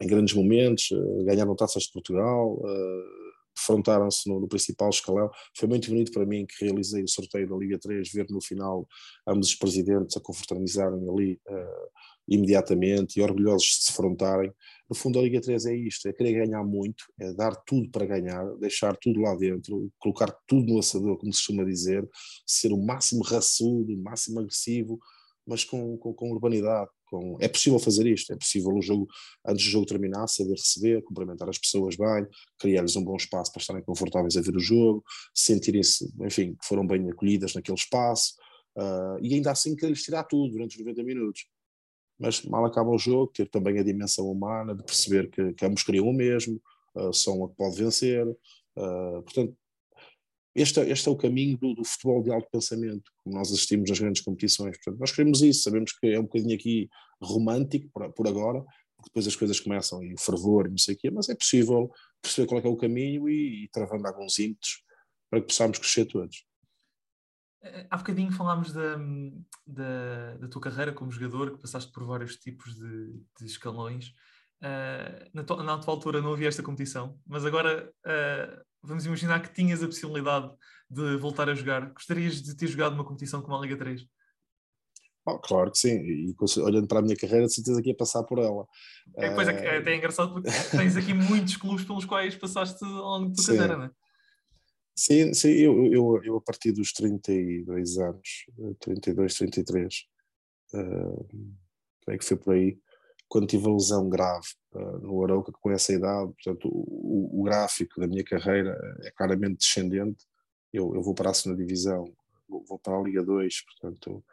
em 0.00 0.06
grandes 0.06 0.34
momentos, 0.34 0.90
uh, 0.92 1.24
ganharam 1.24 1.56
taças 1.56 1.84
de 1.84 1.92
Portugal, 1.92 2.54
uh, 2.54 3.27
defrontaram-se 3.58 4.28
no, 4.28 4.40
no, 4.40 4.48
principal 4.48 4.90
escalão. 4.90 5.30
Foi 5.56 5.68
muito 5.68 5.88
bonito 5.88 6.12
para 6.12 6.24
mim 6.24 6.46
que 6.46 6.64
realizei 6.64 7.02
o 7.02 7.08
sorteio 7.08 7.48
da 7.48 7.56
Liga 7.56 7.78
3, 7.78 8.08
ver 8.12 8.26
no 8.30 8.40
final 8.40 8.86
ambos 9.26 9.48
os 9.48 9.54
presidentes 9.56 10.16
a 10.16 10.20
confraternizarem 10.20 11.08
ali 11.08 11.40
uh, 11.48 11.88
imediatamente 12.28 13.18
e 13.18 13.22
orgulhosos 13.22 13.66
de 13.66 13.84
se 13.84 13.90
defrontarem. 13.90 14.52
No 14.88 14.96
fundo, 14.96 15.18
a 15.18 15.22
Liga 15.22 15.40
3 15.40 15.66
é 15.66 15.74
isto: 15.74 16.08
é 16.08 16.12
querer 16.12 16.46
ganhar 16.46 16.62
muito, 16.64 17.04
é 17.20 17.32
dar 17.34 17.54
tudo 17.66 17.90
para 17.90 18.06
ganhar, 18.06 18.44
deixar 18.58 18.96
tudo 18.96 19.20
lá 19.20 19.34
dentro, 19.34 19.90
colocar 19.98 20.32
tudo 20.46 20.72
no 20.72 20.78
assador, 20.78 21.18
como 21.18 21.32
se 21.32 21.40
costuma 21.40 21.64
dizer, 21.64 22.08
ser 22.46 22.72
o 22.72 22.78
máximo 22.78 23.22
raçudo, 23.22 23.92
o 23.92 24.02
máximo 24.02 24.40
agressivo, 24.40 24.98
mas 25.46 25.64
com, 25.64 25.96
com, 25.98 26.12
com 26.12 26.30
urbanidade, 26.30 26.90
com, 27.10 27.36
é 27.40 27.48
possível 27.48 27.78
fazer 27.78 28.06
isto, 28.06 28.32
é 28.32 28.36
possível 28.36 28.72
o 28.74 28.82
jogo, 28.82 29.08
antes 29.46 29.64
do 29.64 29.70
jogo 29.70 29.86
terminar, 29.86 30.26
saber 30.28 30.52
receber, 30.52 31.02
cumprimentar 31.02 31.48
as 31.48 31.58
pessoas 31.58 31.96
bem, 31.96 32.26
criar-lhes 32.58 32.96
um 32.96 33.04
bom 33.04 33.16
espaço 33.16 33.52
para 33.52 33.60
estarem 33.60 33.82
confortáveis 33.82 34.36
a 34.36 34.40
ver 34.40 34.56
o 34.56 34.60
jogo, 34.60 35.02
sentirem-se, 35.34 36.12
enfim, 36.20 36.54
que 36.54 36.66
foram 36.66 36.86
bem 36.86 37.08
acolhidas 37.10 37.54
naquele 37.54 37.78
espaço, 37.78 38.34
uh, 38.76 39.18
e 39.20 39.34
ainda 39.34 39.50
assim 39.50 39.74
querer-lhes 39.74 40.02
tirar 40.02 40.24
tudo 40.24 40.52
durante 40.52 40.76
os 40.76 40.84
90 40.84 41.02
minutos. 41.02 41.46
Mas 42.18 42.42
mal 42.42 42.64
acaba 42.64 42.90
o 42.90 42.98
jogo, 42.98 43.32
ter 43.32 43.48
também 43.48 43.78
a 43.78 43.82
dimensão 43.82 44.30
humana 44.30 44.74
de 44.74 44.82
perceber 44.82 45.30
que, 45.30 45.52
que 45.54 45.64
ambos 45.64 45.82
queriam 45.82 46.06
o 46.06 46.12
mesmo, 46.12 46.60
uh, 46.94 47.12
são 47.12 47.44
a 47.44 47.48
que 47.48 47.56
pode 47.56 47.76
vencer, 47.76 48.26
uh, 48.26 49.22
portanto, 49.22 49.56
este, 50.60 50.80
é, 50.80 50.90
este 50.90 51.08
é 51.08 51.10
o 51.10 51.16
caminho 51.16 51.56
do, 51.58 51.74
do, 51.74 51.84
futebol 51.84 52.22
de 52.22 52.32
alto 52.32 52.48
pensamento, 52.50 53.10
como 53.22 53.36
nós 53.36 53.50
assistimos 53.50 53.88
nas 53.88 53.98
grandes 53.98 54.22
competições. 54.22 54.76
Portanto, 54.76 55.00
nós 55.00 55.12
queremos 55.12 55.42
isso, 55.42 55.62
sabemos 55.62 55.92
que 55.92 56.06
é 56.08 56.18
um 56.18 56.24
bocadinho 56.24 56.54
aqui 56.54 56.88
romântico 57.22 57.88
por, 57.92 58.12
por 58.12 58.28
agora, 58.28 58.60
porque 58.96 59.10
depois 59.10 59.26
as 59.26 59.36
coisas 59.36 59.60
começam 59.60 60.02
e 60.02 60.12
o 60.12 60.18
fervor 60.18 60.66
e 60.66 60.70
não 60.70 60.78
sei 60.78 60.94
o 60.94 60.98
quê, 60.98 61.10
mas 61.10 61.28
é 61.28 61.34
possível 61.34 61.90
perceber 62.20 62.48
qual 62.48 62.60
é, 62.60 62.66
é 62.66 62.68
o 62.68 62.76
caminho 62.76 63.28
e, 63.28 63.64
e 63.64 63.68
travando 63.68 64.06
alguns 64.06 64.38
ímpetos 64.38 64.82
para 65.30 65.40
que 65.40 65.46
possamos 65.46 65.78
crescer 65.78 66.06
todos. 66.06 66.44
Há 67.90 67.96
bocadinho 67.96 68.32
falámos 68.32 68.72
da, 68.72 68.96
da, 69.66 70.36
da, 70.36 70.48
tua 70.48 70.62
carreira 70.62 70.92
como 70.92 71.10
jogador, 71.10 71.52
que 71.52 71.62
passaste 71.62 71.92
por 71.92 72.04
vários 72.04 72.36
tipos 72.36 72.74
de, 72.76 73.12
de 73.38 73.46
escalões. 73.46 74.14
Uh, 74.60 75.30
na, 75.32 75.44
to, 75.44 75.62
na 75.62 75.74
atual 75.74 75.96
altura 75.96 76.20
não 76.20 76.32
havia 76.32 76.48
esta 76.48 76.62
competição, 76.62 77.18
mas 77.24 77.44
agora 77.44 77.92
uh, 78.04 78.64
vamos 78.82 79.06
imaginar 79.06 79.40
que 79.40 79.54
tinhas 79.54 79.82
a 79.82 79.86
possibilidade 79.86 80.50
de 80.90 81.16
voltar 81.16 81.48
a 81.48 81.54
jogar. 81.54 81.92
Gostarias 81.92 82.42
de 82.42 82.56
ter 82.56 82.66
jogado 82.66 82.94
uma 82.94 83.04
competição 83.04 83.40
como 83.40 83.56
a 83.56 83.60
Liga 83.60 83.76
3? 83.76 84.04
Oh, 85.26 85.38
claro 85.38 85.70
que 85.70 85.78
sim, 85.78 85.90
e 85.90 86.34
olhando 86.60 86.88
para 86.88 87.00
a 87.00 87.02
minha 87.02 87.16
carreira, 87.16 87.46
de 87.46 87.54
certeza 87.54 87.82
que 87.82 87.90
ia 87.90 87.96
passar 87.96 88.22
por 88.24 88.38
ela. 88.38 88.66
É, 89.18 89.30
pois 89.30 89.46
é, 89.46 89.52
é 89.52 89.78
até 89.78 89.94
engraçado 89.94 90.32
porque 90.32 90.48
tens 90.76 90.96
aqui 90.96 91.12
muitos 91.12 91.56
clubes 91.56 91.84
pelos 91.84 92.06
quais 92.06 92.34
passaste 92.34 92.82
ao 92.82 93.18
longo 93.18 93.28
da 93.28 93.34
tua 93.34 93.44
carreira, 93.44 93.76
não 93.76 93.84
é? 93.84 93.90
Sim, 94.96 95.34
sim 95.34 95.50
eu, 95.50 95.86
eu, 95.92 96.20
eu 96.24 96.36
a 96.36 96.40
partir 96.40 96.72
dos 96.72 96.92
32 96.92 97.98
anos, 97.98 98.46
32, 98.80 99.34
33, 99.34 100.06
uh, 100.74 101.28
creio 102.02 102.18
que 102.18 102.24
foi 102.24 102.36
por 102.36 102.54
aí, 102.54 102.78
quando 103.28 103.46
tive 103.46 103.68
a 103.68 103.72
lesão 103.72 104.08
grave 104.08 104.46
uh, 104.72 104.98
no 104.98 105.22
Arauca, 105.22 105.52
com 105.52 105.70
essa 105.70 105.92
idade, 105.92 106.32
portanto, 106.32 106.68
o, 106.68 107.40
o, 107.40 107.42
gráfico 107.42 108.00
da 108.00 108.06
minha 108.06 108.24
carreira 108.24 108.76
é 109.02 109.10
claramente 109.10 109.58
descendente. 109.58 110.24
Eu, 110.72 110.94
eu 110.94 111.02
vou 111.02 111.14
para 111.14 111.30
a 111.30 111.34
segunda 111.34 111.62
divisão, 111.62 112.04
vou, 112.48 112.64
vou 112.66 112.78
para 112.78 112.96
a 112.96 113.02
Liga 113.02 113.22
2, 113.22 113.64
portanto, 113.64 114.24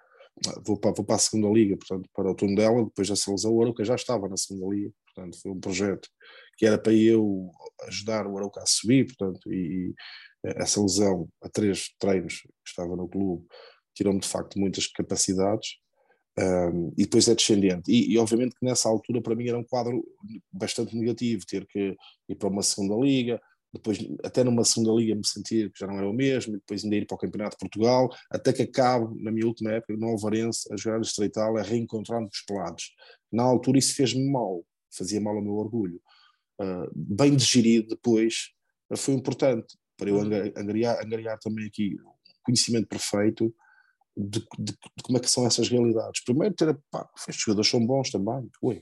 vou 0.65 0.77
para, 0.77 0.91
vou 0.91 1.05
para 1.05 1.15
a 1.15 1.19
segunda 1.19 1.49
liga, 1.49 1.77
portanto, 1.77 2.09
para 2.13 2.29
o 2.29 2.35
Tondela, 2.35 2.83
depois 2.85 3.07
dessa 3.09 3.31
lesão, 3.31 3.53
o 3.53 3.61
Arauca 3.61 3.83
já 3.83 3.95
estava 3.95 4.27
na 4.27 4.37
segunda 4.37 4.73
liga, 4.73 4.91
portanto, 5.05 5.41
foi 5.41 5.51
um 5.51 5.59
projeto 5.59 6.09
que 6.57 6.65
era 6.65 6.77
para 6.77 6.93
eu 6.93 7.49
ajudar 7.87 8.27
o 8.27 8.37
Arauca 8.37 8.61
a 8.61 8.65
subir, 8.65 9.05
portanto, 9.05 9.51
e, 9.51 9.93
essa 10.45 10.81
lesão 10.81 11.27
a 11.41 11.49
três 11.49 11.89
treinos 11.97 12.41
que 12.41 12.69
estava 12.69 12.95
no 12.95 13.07
clube 13.07 13.47
tirou-me 13.95 14.19
de 14.19 14.27
facto 14.27 14.59
muitas 14.59 14.87
capacidades 14.87 15.77
um, 16.37 16.91
e 16.97 17.03
depois 17.03 17.27
é 17.27 17.35
descendente. 17.35 17.91
E, 17.91 18.13
e, 18.13 18.17
obviamente 18.17 18.55
que 18.55 18.65
nessa 18.65 18.89
altura 18.89 19.21
para 19.21 19.35
mim 19.35 19.47
era 19.47 19.57
um 19.57 19.63
quadro 19.63 20.03
bastante 20.51 20.95
negativo, 20.95 21.45
ter 21.45 21.65
que 21.65 21.95
ir 22.27 22.35
para 22.35 22.49
uma 22.49 22.61
segunda 22.61 22.95
liga, 22.95 23.41
depois 23.73 23.99
até 24.23 24.43
numa 24.43 24.63
segunda 24.63 24.91
liga 24.93 25.15
me 25.15 25.25
sentir 25.25 25.71
que 25.71 25.79
já 25.79 25.87
não 25.87 25.97
era 25.97 26.09
o 26.09 26.13
mesmo, 26.13 26.55
e 26.55 26.59
depois 26.59 26.83
ainda 26.83 26.95
ir 26.95 27.05
para 27.05 27.15
o 27.15 27.17
Campeonato 27.17 27.55
de 27.55 27.59
Portugal, 27.59 28.09
até 28.29 28.53
que 28.53 28.63
acabo, 28.63 29.15
na 29.19 29.31
minha 29.31 29.45
última 29.45 29.71
época, 29.71 29.95
no 29.97 30.07
Alvarense, 30.07 30.71
a 30.71 30.77
jogar 30.77 30.97
no 30.97 31.03
Estreital, 31.03 31.57
a 31.57 31.61
reencontrar-me 31.61 32.27
com 32.27 32.33
os 32.33 32.45
pelados. 32.45 32.93
Na 33.31 33.43
altura 33.43 33.79
isso 33.79 33.95
fez-me 33.95 34.29
mal, 34.29 34.65
fazia 34.95 35.19
mal 35.19 35.35
ao 35.35 35.41
meu 35.41 35.55
orgulho. 35.55 36.01
Uh, 36.59 36.89
bem 36.95 37.35
digerido 37.35 37.89
depois, 37.89 38.51
foi 38.95 39.13
importante 39.13 39.77
para 39.97 40.09
eu 40.09 40.15
uhum. 40.15 40.23
angariar, 40.55 41.03
angariar 41.03 41.39
também 41.39 41.65
aqui 41.67 41.97
conhecimento 42.43 42.87
perfeito 42.87 43.53
de, 44.15 44.39
de, 44.39 44.71
de, 44.73 45.03
como 45.03 45.17
é 45.17 45.21
que 45.21 45.29
são 45.29 45.45
essas 45.45 45.69
realidades. 45.69 46.23
Primeiro 46.23 46.55
ter, 46.55 46.77
pá, 46.91 47.09
estes 47.27 47.43
jogadores 47.43 47.69
são 47.69 47.85
bons 47.85 48.09
também, 48.11 48.49
ué. 48.63 48.81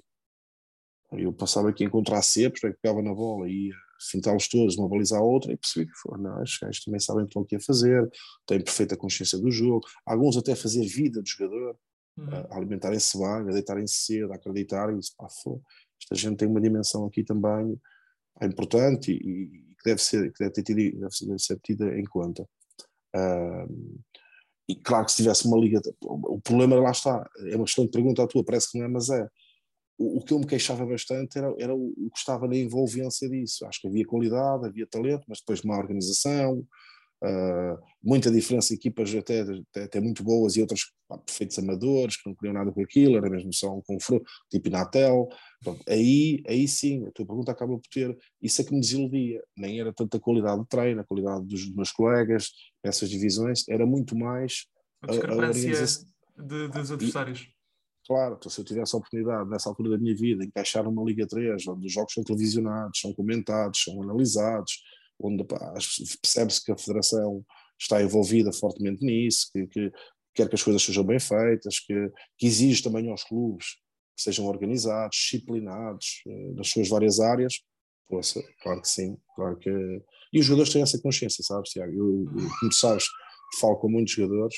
Eu 1.11 1.31
passava 1.31 1.69
aqui 1.69 1.83
a 1.83 1.87
encontrar 1.87 2.21
cepos, 2.23 2.61
pegava 2.81 3.01
na 3.01 3.13
bola 3.13 3.47
e 3.47 3.67
ia 3.67 3.75
fintá-los 4.11 4.47
todos, 4.47 4.77
uma 4.77 4.89
baliza 4.89 5.17
a 5.17 5.21
outra, 5.21 5.53
e 5.53 5.57
percebi 5.57 5.85
que 5.85 5.97
foram, 5.99 6.23
não, 6.23 6.43
estes 6.43 6.59
gajos 6.59 6.83
também 6.83 6.99
sabem 6.99 7.23
o 7.23 7.25
que 7.25 7.29
estão 7.29 7.43
aqui 7.43 7.55
a 7.55 7.59
fazer, 7.59 8.09
têm 8.47 8.61
perfeita 8.61 8.97
consciência 8.97 9.37
do 9.37 9.51
jogo, 9.51 9.85
alguns 10.05 10.35
até 10.35 10.55
fazer 10.55 10.85
vida 10.87 11.21
do 11.21 11.27
jogador, 11.27 11.77
uhum. 12.17 12.47
alimentarem-se 12.49 13.17
bem, 13.17 13.45
deitarem-se 13.45 13.93
cedo, 13.93 14.33
acreditarem, 14.33 14.97
e 14.97 15.01
pá, 15.15 15.27
esta 16.01 16.15
gente 16.15 16.37
tem 16.37 16.47
uma 16.47 16.59
dimensão 16.59 17.05
aqui 17.05 17.23
também 17.23 17.79
é 18.41 18.45
importante 18.45 19.11
e, 19.11 19.75
que 19.77 19.83
deve 19.85 20.01
ser, 20.01 20.31
que 20.31 20.39
deve 20.39 20.51
ter 20.51 20.63
tido, 20.63 20.99
deve 20.99 21.11
ser, 21.11 21.25
deve 21.25 21.39
ser 21.39 21.59
tida 21.59 21.97
em 21.97 22.03
conta. 22.05 22.47
Uh, 23.15 23.99
e 24.67 24.75
claro 24.75 25.05
que 25.05 25.11
se 25.11 25.17
tivesse 25.17 25.45
uma 25.47 25.57
liga, 25.57 25.81
o 26.01 26.39
problema 26.39 26.75
lá 26.77 26.91
está, 26.91 27.29
é 27.47 27.55
uma 27.55 27.65
excelente 27.65 27.91
pergunta 27.91 28.23
a 28.23 28.27
tua, 28.27 28.43
parece 28.43 28.71
que 28.71 28.79
não 28.79 28.85
é, 28.85 28.89
mas 28.89 29.09
é. 29.09 29.27
O, 29.95 30.23
que 30.23 30.33
eu 30.33 30.39
me 30.39 30.47
queixava 30.47 30.85
bastante 30.85 31.37
era, 31.37 31.53
era 31.59 31.73
o, 31.73 31.93
que 32.11 32.17
estava 32.17 32.47
na 32.47 32.55
envolvência 32.55 33.29
disso. 33.29 33.65
Acho 33.65 33.79
que 33.81 33.87
havia 33.87 34.05
qualidade, 34.05 34.65
havia 34.65 34.87
talento, 34.87 35.23
mas 35.27 35.39
depois 35.39 35.61
uma 35.61 35.77
organização, 35.77 36.65
Uh, 37.23 37.79
muita 38.03 38.29
diferença, 38.29 38.73
equipas 38.73 39.15
até, 39.15 39.43
até, 39.43 39.83
até, 39.83 40.01
muito 40.01 40.21
boas 40.21 40.57
e 40.57 40.61
outras 40.61 40.81
pá, 41.07 41.17
perfeitos 41.17 41.57
amadores 41.57 42.17
que 42.17 42.27
não 42.27 42.35
queriam 42.35 42.53
nada 42.53 42.69
com 42.69 42.81
aquilo, 42.81 43.15
era 43.15 43.29
mesmo 43.29 43.53
só 43.53 43.73
um 43.73 43.81
confronto, 43.81 44.25
tipo 44.51 44.67
Inatel. 44.67 45.29
aí, 45.87 46.43
aí 46.45 46.67
sim, 46.67 47.07
a 47.07 47.11
tua 47.11 47.25
pergunta 47.25 47.49
acaba 47.53 47.77
por 47.77 47.87
ter 47.89 48.17
isso 48.41 48.59
é 48.59 48.65
que 48.65 48.73
me 48.73 48.81
desiludia. 48.81 49.41
Nem 49.55 49.79
era 49.79 49.93
tanta 49.93 50.19
qualidade 50.19 50.63
de 50.63 50.67
treino, 50.67 50.99
a 50.99 51.05
qualidade 51.05 51.45
dos 51.45 51.73
meus 51.73 51.93
colegas, 51.93 52.51
essas 52.83 53.09
divisões, 53.09 53.63
era 53.69 53.85
muito 53.85 54.17
mais 54.17 54.65
a, 55.01 55.13
a 55.13 55.15
organização 55.15 56.05
de, 56.37 56.67
dos 56.67 56.91
adversários. 56.91 57.39
E, 57.39 57.47
claro, 58.05 58.35
então, 58.37 58.51
se 58.51 58.59
eu 58.59 58.65
tivesse 58.65 58.93
a 58.93 58.99
oportunidade 58.99 59.49
nessa 59.49 59.69
altura 59.69 59.91
da 59.91 59.97
minha 59.97 60.13
vida 60.13 60.43
encaixar 60.43 60.85
uma 60.85 61.01
Liga 61.05 61.25
3, 61.25 61.65
onde 61.69 61.87
os 61.87 61.93
jogos 61.93 62.11
são 62.11 62.21
televisionados, 62.21 62.99
são 62.99 63.13
comentados, 63.13 63.81
são 63.81 64.03
analisados 64.03 64.83
onde 65.23 65.43
percebe-se 66.21 66.63
que 66.63 66.71
a 66.71 66.77
Federação 66.77 67.45
está 67.79 68.01
envolvida 68.01 68.51
fortemente 68.51 69.05
nisso, 69.05 69.49
que, 69.51 69.67
que 69.67 69.91
quer 70.33 70.49
que 70.49 70.55
as 70.55 70.63
coisas 70.63 70.81
sejam 70.81 71.03
bem 71.03 71.19
feitas, 71.19 71.79
que, 71.79 72.11
que 72.37 72.47
exige 72.47 72.83
também 72.83 73.09
aos 73.09 73.23
clubes 73.23 73.77
que 74.15 74.21
sejam 74.21 74.45
organizados, 74.45 75.17
disciplinados 75.17 76.21
eh, 76.27 76.53
nas 76.55 76.69
suas 76.69 76.87
várias 76.87 77.19
áreas. 77.19 77.61
Poxa, 78.07 78.41
claro 78.61 78.81
que 78.81 78.89
sim, 78.89 79.17
claro 79.35 79.57
que. 79.57 79.69
E 80.31 80.39
os 80.39 80.45
jogadores 80.45 80.71
têm 80.71 80.81
essa 80.81 81.01
consciência, 81.01 81.43
sabes, 81.43 81.71
Tiago? 81.71 81.91
Eu, 81.93 82.25
eu, 82.25 82.49
como 82.59 82.69
tu 82.69 82.75
sabes, 82.75 83.05
falo 83.59 83.77
com 83.77 83.89
muitos 83.89 84.13
jogadores 84.13 84.55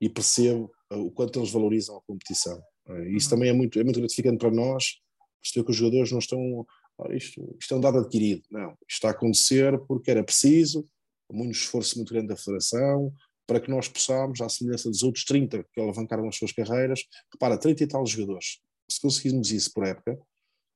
e 0.00 0.08
percebo 0.08 0.70
eh, 0.90 0.96
o 0.96 1.10
quanto 1.10 1.38
eles 1.38 1.50
valorizam 1.50 1.96
a 1.96 2.02
competição. 2.02 2.60
E 2.88 3.16
isso 3.16 3.26
uhum. 3.26 3.36
também 3.36 3.50
é 3.50 3.52
muito, 3.52 3.78
é 3.78 3.84
muito 3.84 4.00
gratificante 4.00 4.38
para 4.38 4.50
nós, 4.50 4.94
perceber 5.42 5.64
que 5.64 5.70
os 5.70 5.76
jogadores 5.76 6.10
não 6.10 6.18
estão 6.18 6.66
isto, 7.10 7.56
isto 7.60 7.74
é 7.74 7.76
um 7.76 7.80
dado 7.80 7.98
adquirido. 7.98 8.42
Não, 8.50 8.70
isto 8.70 8.82
está 8.90 9.08
a 9.08 9.12
acontecer 9.12 9.78
porque 9.86 10.10
era 10.10 10.24
preciso, 10.24 10.84
muito 11.30 11.56
esforço 11.56 11.96
muito 11.96 12.12
grande 12.12 12.28
da 12.28 12.36
Federação, 12.36 13.12
para 13.46 13.60
que 13.60 13.70
nós 13.70 13.88
possamos, 13.88 14.40
à 14.40 14.48
semelhança 14.48 14.90
dos 14.90 15.02
outros 15.02 15.24
30 15.24 15.64
que 15.72 15.80
alavancaram 15.80 16.28
as 16.28 16.36
suas 16.36 16.52
carreiras, 16.52 17.00
repara, 17.32 17.58
30 17.58 17.82
e 17.82 17.86
tal 17.86 18.04
jogadores. 18.06 18.60
Se 18.90 19.00
conseguirmos 19.00 19.50
isso 19.50 19.72
por 19.72 19.86
época, 19.86 20.18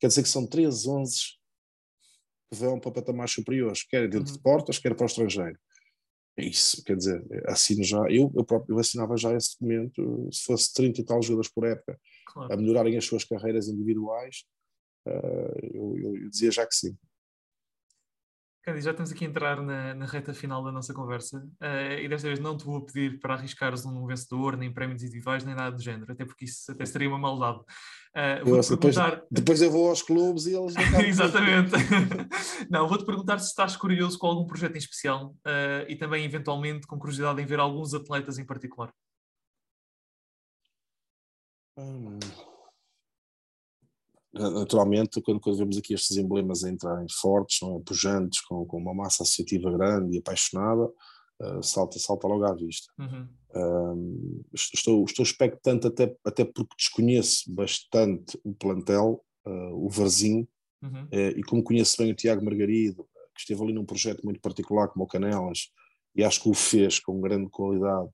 quer 0.00 0.06
dizer 0.06 0.22
que 0.22 0.28
são 0.28 0.46
13, 0.46 0.88
11 0.88 1.14
que 2.50 2.58
vão 2.58 2.78
para 2.80 2.92
patamares 2.92 3.32
superiores, 3.32 3.82
quer 3.84 4.08
dentro 4.08 4.30
uhum. 4.30 4.36
de 4.36 4.42
portas, 4.42 4.78
quer 4.78 4.94
para 4.94 5.04
o 5.04 5.06
estrangeiro. 5.06 5.58
É 6.38 6.46
isso, 6.46 6.82
quer 6.84 6.96
dizer, 6.96 7.22
assino 7.46 7.84
já, 7.84 7.98
eu, 8.10 8.32
eu 8.34 8.44
próprio 8.44 8.74
eu 8.74 8.78
assinava 8.78 9.18
já 9.18 9.36
esse 9.36 9.52
documento, 9.52 10.28
se 10.32 10.44
fosse 10.44 10.72
30 10.72 11.00
e 11.00 11.04
tal 11.04 11.20
jogadores 11.20 11.50
por 11.52 11.66
época, 11.66 11.98
claro. 12.26 12.52
a 12.52 12.56
melhorarem 12.56 12.96
as 12.96 13.04
suas 13.04 13.22
carreiras 13.22 13.68
individuais, 13.68 14.44
uh, 15.06 15.58
eu, 15.74 15.98
eu, 15.98 16.30
dizia 16.30 16.50
já 16.50 16.66
que 16.66 16.74
sim. 16.74 16.96
Candy, 18.64 18.80
já 18.80 18.92
estamos 18.92 19.10
aqui 19.10 19.24
a 19.24 19.28
entrar 19.28 19.60
na, 19.60 19.92
na 19.92 20.06
reta 20.06 20.32
final 20.32 20.62
da 20.62 20.70
nossa 20.70 20.94
conversa 20.94 21.38
uh, 21.38 21.98
e 22.00 22.08
desta 22.08 22.28
vez 22.28 22.38
não 22.38 22.56
te 22.56 22.64
vou 22.64 22.80
pedir 22.80 23.18
para 23.18 23.34
arriscares 23.34 23.84
um 23.84 24.06
vencedor, 24.06 24.56
nem 24.56 24.72
prémios 24.72 25.02
individuais, 25.02 25.44
nem 25.44 25.52
nada 25.52 25.74
do 25.74 25.82
género, 25.82 26.12
até 26.12 26.24
porque 26.24 26.44
isso 26.44 26.70
até 26.70 26.86
seria 26.86 27.08
uma 27.08 27.18
maldade. 27.18 27.58
Uh, 27.58 28.46
eu, 28.46 28.78
perguntar... 28.78 29.10
depois, 29.10 29.26
depois, 29.32 29.62
eu 29.62 29.70
vou 29.70 29.88
aos 29.88 30.00
clubes 30.00 30.46
e 30.46 30.54
eles 30.54 30.74
Exatamente. 31.04 31.72
não, 32.70 32.86
vou-te 32.86 33.04
perguntar 33.04 33.40
se 33.40 33.48
estás 33.48 33.76
curioso 33.76 34.16
com 34.16 34.28
algum 34.28 34.46
projeto 34.46 34.76
em 34.76 34.78
especial 34.78 35.34
uh, 35.38 35.84
e 35.88 35.96
também, 35.96 36.24
eventualmente, 36.24 36.86
com 36.86 36.96
curiosidade 37.00 37.42
em 37.42 37.46
ver 37.46 37.58
alguns 37.58 37.94
atletas 37.94 38.38
em 38.38 38.44
particular. 38.44 38.92
Hum 41.76 42.20
naturalmente, 44.32 45.20
quando, 45.20 45.40
quando 45.40 45.58
vemos 45.58 45.76
aqui 45.76 45.92
estes 45.92 46.16
emblemas 46.16 46.64
a 46.64 46.70
entrarem 46.70 47.06
fortes, 47.10 47.58
não 47.60 47.76
é? 47.76 47.82
pujantes, 47.84 48.40
com, 48.40 48.64
com 48.64 48.78
uma 48.78 48.94
massa 48.94 49.22
associativa 49.22 49.70
grande 49.70 50.16
e 50.16 50.18
apaixonada, 50.18 50.84
uh, 50.84 51.62
salta, 51.62 51.98
salta 51.98 52.26
logo 52.26 52.44
à 52.44 52.54
vista. 52.54 52.90
Uhum. 52.98 53.28
Uh, 53.54 54.44
estou, 54.54 55.04
estou 55.04 55.22
expectante, 55.22 55.86
até, 55.86 56.16
até 56.24 56.44
porque 56.44 56.74
desconheço 56.76 57.52
bastante 57.52 58.38
o 58.42 58.54
plantel, 58.54 59.22
uh, 59.46 59.84
o 59.84 59.88
Varzinho, 59.90 60.48
uhum. 60.82 61.08
e 61.12 61.42
como 61.42 61.62
conheço 61.62 61.98
bem 61.98 62.10
o 62.10 62.14
Tiago 62.14 62.44
Margarido, 62.44 63.06
que 63.34 63.40
esteve 63.40 63.62
ali 63.62 63.72
num 63.72 63.84
projeto 63.84 64.22
muito 64.24 64.40
particular 64.40 64.88
como 64.88 65.04
o 65.04 65.08
Canelas, 65.08 65.70
e 66.14 66.24
acho 66.24 66.42
que 66.42 66.48
o 66.48 66.54
fez 66.54 66.98
com 66.98 67.20
grande 67.20 67.48
qualidade, 67.50 68.08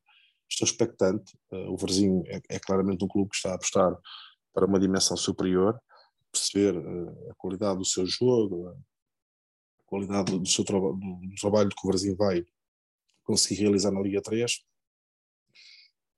estou 0.48 0.66
expectante. 0.66 1.32
o 1.50 1.76
Varzinho 1.76 2.22
é, 2.26 2.40
é 2.48 2.58
claramente 2.58 3.04
um 3.04 3.08
clube 3.08 3.30
que 3.30 3.36
está 3.36 3.50
a 3.50 3.54
apostar 3.54 3.96
para 4.52 4.66
uma 4.66 4.78
dimensão 4.78 5.16
superior 5.16 5.78
perceber 6.32 6.74
eh, 6.76 7.30
a 7.30 7.34
qualidade 7.34 7.78
do 7.78 7.84
seu 7.84 8.06
jogo, 8.06 8.68
a 8.68 8.76
qualidade 9.86 10.38
do 10.38 10.48
seu 10.48 10.64
traba 10.64 10.92
do, 10.92 11.34
trabalho 11.40 11.70
que 11.70 11.84
o 11.84 11.88
Brasil 11.88 12.16
vai 12.16 12.44
conseguir 13.24 13.62
realizar 13.62 13.90
na 13.90 14.00
Liga 14.00 14.22
3. 14.22 14.64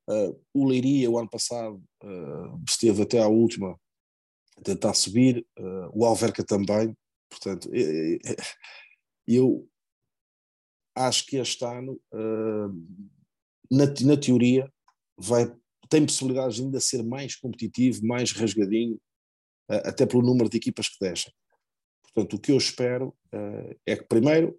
Uh, 0.08 0.12
eh, 0.12 0.36
o 0.54 0.66
Leiria, 0.66 1.10
o 1.10 1.18
ano 1.18 1.28
passado, 1.28 1.82
uh, 2.02 2.62
esteve 2.68 3.02
até 3.02 3.20
à 3.20 3.28
última 3.28 3.78
tentar 4.62 4.94
subir, 4.94 5.46
uh, 5.58 5.90
o 5.92 6.04
Alverca 6.04 6.44
também. 6.44 6.96
Portanto, 7.28 7.70
eu 9.26 9.68
acho 10.96 11.24
que 11.26 11.36
este 11.36 11.64
ano, 11.64 12.00
na, 13.70 13.86
na 13.86 14.16
teoria, 14.16 14.68
vai, 15.16 15.46
tem 15.88 16.04
possibilidades 16.04 16.56
de 16.56 16.64
ainda 16.64 16.80
ser 16.80 17.04
mais 17.04 17.36
competitivo, 17.36 18.04
mais 18.04 18.32
rasgadinho, 18.32 19.00
até 19.70 20.04
pelo 20.04 20.22
número 20.22 20.48
de 20.50 20.56
equipas 20.56 20.88
que 20.88 20.96
deixam. 21.00 21.32
Portanto, 22.02 22.36
o 22.36 22.40
que 22.40 22.50
eu 22.50 22.56
espero 22.56 23.16
é 23.86 23.96
que, 23.96 24.04
primeiro, 24.04 24.58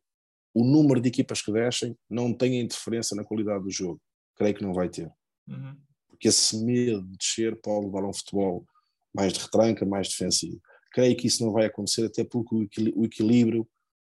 o 0.53 0.63
número 0.63 1.01
de 1.01 1.09
equipas 1.09 1.41
que 1.41 1.51
deixem 1.51 1.97
não 2.09 2.33
tenha 2.33 2.61
interferência 2.61 3.15
na 3.15 3.23
qualidade 3.23 3.63
do 3.63 3.71
jogo. 3.71 4.01
Creio 4.35 4.55
que 4.55 4.63
não 4.63 4.73
vai 4.73 4.89
ter. 4.89 5.11
Uhum. 5.47 5.77
Porque 6.07 6.27
esse 6.27 6.63
medo 6.63 7.03
de 7.03 7.17
descer 7.17 7.59
pode 7.61 7.85
levar 7.85 8.03
a 8.03 8.09
um 8.09 8.13
futebol 8.13 8.65
mais 9.13 9.33
de 9.33 9.39
retranca, 9.39 9.85
mais 9.85 10.07
defensivo. 10.07 10.61
Creio 10.93 11.15
que 11.15 11.27
isso 11.27 11.43
não 11.45 11.51
vai 11.51 11.65
acontecer, 11.65 12.05
até 12.05 12.23
porque 12.23 12.55
o 12.95 13.05
equilíbrio 13.05 13.67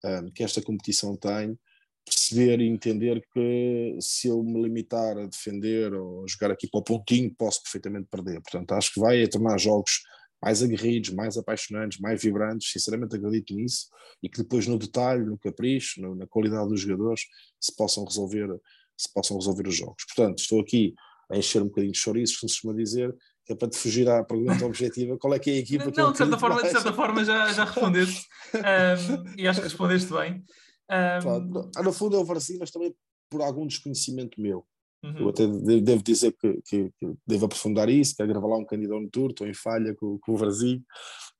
um, 0.04 0.30
que 0.30 0.44
esta 0.44 0.60
competição 0.60 1.16
tem, 1.16 1.58
perceber 2.04 2.60
e 2.60 2.68
entender 2.68 3.24
que 3.32 3.96
se 4.00 4.28
eu 4.28 4.42
me 4.42 4.60
limitar 4.62 5.16
a 5.16 5.26
defender 5.26 5.94
ou 5.94 6.28
jogar 6.28 6.50
aqui 6.50 6.68
para 6.68 6.80
o 6.80 6.84
pontinho, 6.84 7.34
posso 7.34 7.62
perfeitamente 7.62 8.08
perder. 8.10 8.40
Portanto, 8.42 8.72
acho 8.72 8.92
que 8.92 9.00
vai 9.00 9.26
tornar 9.26 9.58
jogos 9.58 10.02
mais 10.44 10.62
aguerridos, 10.62 11.10
mais 11.10 11.38
apaixonantes, 11.38 11.98
mais 11.98 12.22
vibrantes, 12.22 12.70
sinceramente 12.70 13.16
acredito 13.16 13.54
nisso, 13.54 13.88
e 14.22 14.28
que 14.28 14.42
depois 14.42 14.66
no 14.66 14.78
detalhe, 14.78 15.24
no 15.24 15.38
capricho, 15.38 16.02
no, 16.02 16.14
na 16.14 16.26
qualidade 16.26 16.68
dos 16.68 16.82
jogadores, 16.82 17.22
se 17.58 17.74
possam 17.74 18.04
resolver, 18.04 18.48
se 18.94 19.10
possam 19.10 19.38
resolver 19.38 19.66
os 19.66 19.74
jogos. 19.74 20.04
Portanto, 20.04 20.40
estou 20.40 20.60
aqui 20.60 20.94
a 21.32 21.38
encher 21.38 21.62
um 21.62 21.68
bocadinho 21.68 21.92
de 21.92 21.98
chouriços, 21.98 22.36
como 22.36 22.50
se 22.50 22.56
costuma 22.56 22.74
dizer, 22.74 23.16
é 23.48 23.54
para 23.54 23.70
te 23.70 23.78
fugir 23.78 24.06
à 24.06 24.22
pergunta 24.22 24.66
objetiva, 24.66 25.16
qual 25.16 25.32
é 25.32 25.38
que 25.38 25.50
é 25.50 25.54
a 25.54 25.58
equipa 25.58 25.90
que 25.90 25.96
Não, 25.96 26.12
de 26.12 26.18
certa, 26.18 26.38
forma, 26.38 26.62
de 26.62 26.70
certa 26.70 26.92
forma 26.92 27.24
já, 27.24 27.50
já 27.50 27.64
respondeste, 27.64 28.26
um, 28.54 29.40
e 29.40 29.48
acho 29.48 29.60
que 29.60 29.66
respondeste 29.66 30.12
bem. 30.12 30.44
Um... 30.90 31.40
no, 31.40 31.70
no 31.84 31.92
fundo 31.92 32.16
é 32.16 32.18
o 32.18 32.24
Varzim, 32.24 32.58
mas 32.58 32.70
também 32.70 32.94
por 33.30 33.40
algum 33.40 33.66
desconhecimento 33.66 34.38
meu. 34.38 34.66
Uhum. 35.04 35.18
Eu 35.18 35.28
até 35.28 35.46
devo 35.46 36.02
dizer 36.02 36.32
que, 36.32 36.62
que, 36.62 36.90
que, 36.98 37.14
devo 37.26 37.44
aprofundar 37.44 37.88
isso, 37.90 38.16
quero 38.16 38.30
gravar 38.30 38.48
lá 38.48 38.56
um 38.56 38.64
candidato 38.64 39.00
no 39.00 39.10
tour, 39.10 39.30
estou 39.30 39.46
em 39.46 39.52
falha 39.52 39.94
com, 39.94 40.18
com 40.18 40.32
o 40.32 40.36
Varzim, 40.36 40.76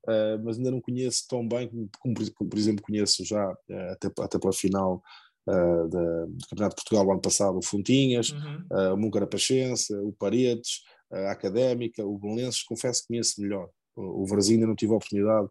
uh, 0.06 0.44
mas 0.44 0.58
ainda 0.58 0.70
não 0.70 0.82
conheço 0.82 1.24
tão 1.28 1.46
bem 1.46 1.68
como, 1.68 1.88
como, 1.98 2.14
como 2.34 2.50
por 2.50 2.58
exemplo, 2.58 2.84
conheço 2.84 3.24
já, 3.24 3.50
uh, 3.50 3.92
até, 3.92 4.08
até 4.20 4.38
pela 4.38 4.52
final 4.52 5.02
uh, 5.48 5.88
da, 5.88 6.26
do 6.26 6.46
Campeonato 6.50 6.76
de 6.76 6.82
Portugal 6.82 7.10
ano 7.10 7.22
passado, 7.22 7.56
o 7.56 7.64
Fontinhas, 7.64 8.30
uhum. 8.30 8.92
o 8.92 8.96
Muncarapachense, 8.98 9.94
o 9.94 10.12
Paredes, 10.12 10.82
a 11.10 11.30
Académica, 11.30 12.04
o 12.04 12.18
Belenenses, 12.18 12.62
confesso 12.62 13.00
que 13.02 13.08
conheço 13.08 13.40
melhor. 13.40 13.68
O, 13.96 14.22
o 14.22 14.26
Varzim 14.26 14.54
ainda 14.54 14.66
não 14.66 14.74
tive 14.74 14.92
a 14.92 14.96
oportunidade 14.96 15.48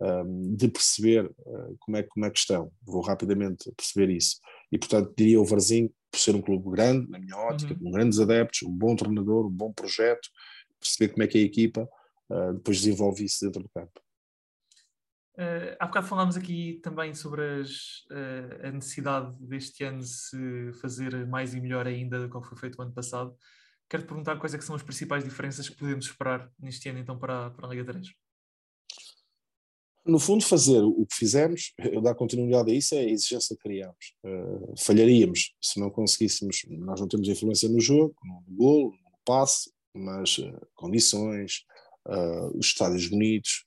um, 0.00 0.54
de 0.54 0.68
perceber 0.68 1.24
uh, 1.24 1.76
como, 1.80 1.96
é, 1.96 2.02
como 2.02 2.26
é 2.26 2.30
que 2.30 2.38
estão. 2.38 2.70
Vou 2.82 3.00
rapidamente 3.00 3.72
perceber 3.76 4.10
isso. 4.10 4.36
E, 4.70 4.78
portanto, 4.78 5.12
diria 5.16 5.40
o 5.40 5.44
Varzim, 5.44 5.90
por 6.16 6.20
ser 6.20 6.34
um 6.34 6.40
clube 6.40 6.70
grande, 6.70 7.10
na 7.10 7.18
minha 7.18 7.36
ótica, 7.36 7.74
uhum. 7.74 7.78
com 7.78 7.90
grandes 7.90 8.18
adeptos, 8.18 8.62
um 8.62 8.72
bom 8.72 8.96
treinador, 8.96 9.46
um 9.46 9.50
bom 9.50 9.70
projeto, 9.70 10.30
perceber 10.80 11.12
como 11.12 11.22
é 11.22 11.26
que 11.26 11.36
é 11.36 11.42
a 11.42 11.44
equipa 11.44 11.88
uh, 12.30 12.54
depois 12.54 12.78
desenvolve 12.78 13.22
isso 13.22 13.44
dentro 13.44 13.62
do 13.62 13.68
campo. 13.68 14.00
Uh, 15.34 15.76
há 15.78 15.86
bocado 15.86 16.06
falámos 16.06 16.36
aqui 16.38 16.80
também 16.82 17.14
sobre 17.14 17.60
as, 17.60 18.06
uh, 18.10 18.66
a 18.66 18.70
necessidade 18.70 19.36
deste 19.38 19.84
ano 19.84 20.02
se 20.02 20.72
fazer 20.80 21.26
mais 21.26 21.52
e 21.52 21.60
melhor 21.60 21.86
ainda 21.86 22.26
do 22.26 22.30
que 22.30 22.48
foi 22.48 22.56
feito 22.56 22.78
o 22.78 22.82
ano 22.82 22.94
passado. 22.94 23.36
Quero-te 23.86 24.08
perguntar 24.08 24.36
quais 24.36 24.54
é 24.54 24.60
são 24.60 24.74
as 24.74 24.82
principais 24.82 25.22
diferenças 25.22 25.68
que 25.68 25.76
podemos 25.76 26.06
esperar 26.06 26.50
neste 26.58 26.88
ano 26.88 26.98
então 26.98 27.18
para, 27.18 27.50
para 27.50 27.66
a 27.66 27.70
Liga 27.70 27.84
3. 27.84 28.08
No 30.06 30.20
fundo, 30.20 30.44
fazer 30.44 30.80
o 30.80 31.04
que 31.04 31.16
fizemos, 31.16 31.72
eu 31.78 32.00
dar 32.00 32.14
continuidade 32.14 32.70
a 32.70 32.74
isso, 32.74 32.94
é 32.94 32.98
a 32.98 33.10
exigência 33.10 33.56
que 33.56 33.62
criamos. 33.62 34.14
Uh, 34.24 34.74
falharíamos 34.78 35.52
se 35.60 35.80
não 35.80 35.90
conseguíssemos, 35.90 36.64
nós 36.68 37.00
não 37.00 37.08
temos 37.08 37.28
influência 37.28 37.68
no 37.68 37.80
jogo, 37.80 38.14
no 38.24 38.56
golo, 38.56 38.90
no 38.92 39.18
passe, 39.24 39.70
mas 39.92 40.38
uh, 40.38 40.66
condições, 40.76 41.64
uh, 42.06 42.56
os 42.56 42.66
estádios 42.66 43.08
bonitos, 43.08 43.64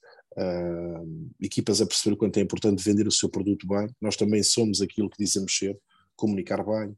equipas 1.42 1.82
a 1.82 1.86
perceber 1.86 2.14
o 2.14 2.18
quanto 2.18 2.38
é 2.38 2.42
importante 2.42 2.82
vender 2.82 3.06
o 3.06 3.12
seu 3.12 3.28
produto 3.28 3.68
bem. 3.68 3.90
Nós 4.00 4.16
também 4.16 4.42
somos 4.42 4.80
aquilo 4.80 5.10
que 5.10 5.22
dizemos 5.22 5.58
ser, 5.58 5.78
comunicar 6.16 6.64
bem 6.64 6.96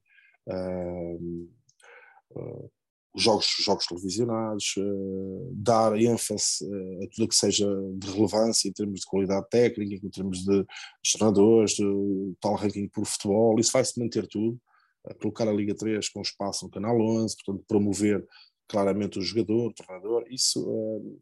jogos, 3.15 3.47
jogos 3.59 3.85
televisionados, 3.85 4.75
uh, 4.77 5.51
dar 5.53 5.99
ênfase 5.99 6.63
uh, 6.63 7.03
a 7.03 7.07
tudo 7.09 7.27
que 7.27 7.35
seja 7.35 7.67
de 7.95 8.09
relevância 8.11 8.69
em 8.69 8.71
termos 8.71 9.01
de 9.01 9.05
qualidade 9.05 9.47
técnica, 9.49 10.05
em 10.05 10.09
termos 10.09 10.39
de, 10.39 10.65
treinadores, 11.13 11.71
de 11.71 12.33
tal 12.39 12.55
ranking 12.55 12.87
por 12.87 13.05
futebol, 13.05 13.59
isso 13.59 13.71
vai-se 13.73 13.99
manter 13.99 14.27
tudo, 14.27 14.59
uh, 15.05 15.15
colocar 15.19 15.47
a 15.47 15.53
Liga 15.53 15.75
3 15.75 16.07
com 16.09 16.21
espaço 16.21 16.65
no 16.65 16.71
Canal 16.71 16.99
11, 16.99 17.35
portanto 17.43 17.65
promover 17.67 18.25
claramente 18.67 19.19
o 19.19 19.21
jogador, 19.21 19.67
o 19.67 19.73
treinador, 19.73 20.23
isso 20.29 21.19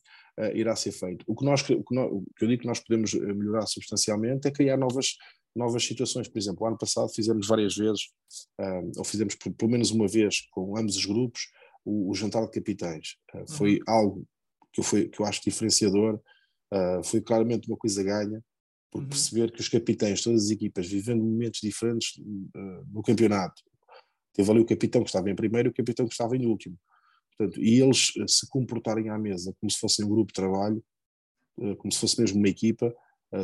irá 0.53 0.75
ser 0.75 0.91
feito. 0.91 1.25
O 1.27 1.35
que, 1.35 1.43
nós, 1.43 1.61
o 1.61 1.83
que, 1.83 1.95
nós, 1.95 2.11
o 2.11 2.23
que 2.37 2.45
eu 2.45 2.47
digo 2.47 2.61
que 2.61 2.67
nós 2.67 2.79
podemos 2.79 3.11
melhorar 3.11 3.65
substancialmente 3.65 4.47
é 4.47 4.51
criar 4.51 4.77
novas 4.77 5.15
novas 5.55 5.83
situações. 5.83 6.27
Por 6.27 6.37
exemplo, 6.37 6.67
ano 6.67 6.77
passado 6.77 7.09
fizemos 7.09 7.47
várias 7.47 7.75
vezes, 7.75 8.11
ou 8.95 9.03
fizemos 9.03 9.33
pelo 9.35 9.71
menos 9.71 9.89
uma 9.89 10.07
vez 10.07 10.41
com 10.51 10.77
ambos 10.77 10.95
os 10.95 11.05
grupos, 11.05 11.49
o, 11.89 12.11
o 12.11 12.15
jantar 12.15 12.45
de 12.45 12.51
capitães. 12.51 13.15
Uh, 13.33 13.51
foi 13.51 13.77
uhum. 13.77 13.83
algo 13.87 14.27
que 14.71 14.81
eu, 14.81 14.83
foi, 14.83 15.09
que 15.09 15.19
eu 15.19 15.25
acho 15.25 15.41
diferenciador, 15.43 16.21
uh, 16.73 17.03
foi 17.03 17.21
claramente 17.21 17.67
uma 17.67 17.77
coisa 17.77 18.03
ganha, 18.03 18.43
por 18.91 19.01
uhum. 19.01 19.09
perceber 19.09 19.51
que 19.51 19.59
os 19.59 19.67
capitães, 19.67 20.21
todas 20.21 20.45
as 20.45 20.51
equipas, 20.51 20.87
vivendo 20.87 21.23
momentos 21.23 21.59
diferentes 21.61 22.17
uh, 22.17 22.85
no 22.91 23.01
campeonato. 23.01 23.61
Teve 24.33 24.51
ali 24.51 24.59
o 24.59 24.65
capitão 24.65 25.01
que 25.01 25.09
estava 25.09 25.29
em 25.29 25.35
primeiro 25.35 25.69
e 25.69 25.71
o 25.71 25.73
capitão 25.73 26.07
que 26.07 26.13
estava 26.13 26.37
em 26.37 26.45
último. 26.45 26.77
Portanto, 27.35 27.61
e 27.61 27.81
eles 27.81 28.11
se 28.27 28.47
comportarem 28.49 29.09
à 29.09 29.17
mesa 29.17 29.53
como 29.59 29.71
se 29.71 29.79
fossem 29.79 30.05
um 30.05 30.09
grupo 30.09 30.27
de 30.27 30.33
trabalho, 30.33 30.83
como 31.77 31.91
se 31.91 31.99
fosse 31.99 32.19
mesmo 32.19 32.37
uma 32.37 32.49
equipa, 32.49 32.93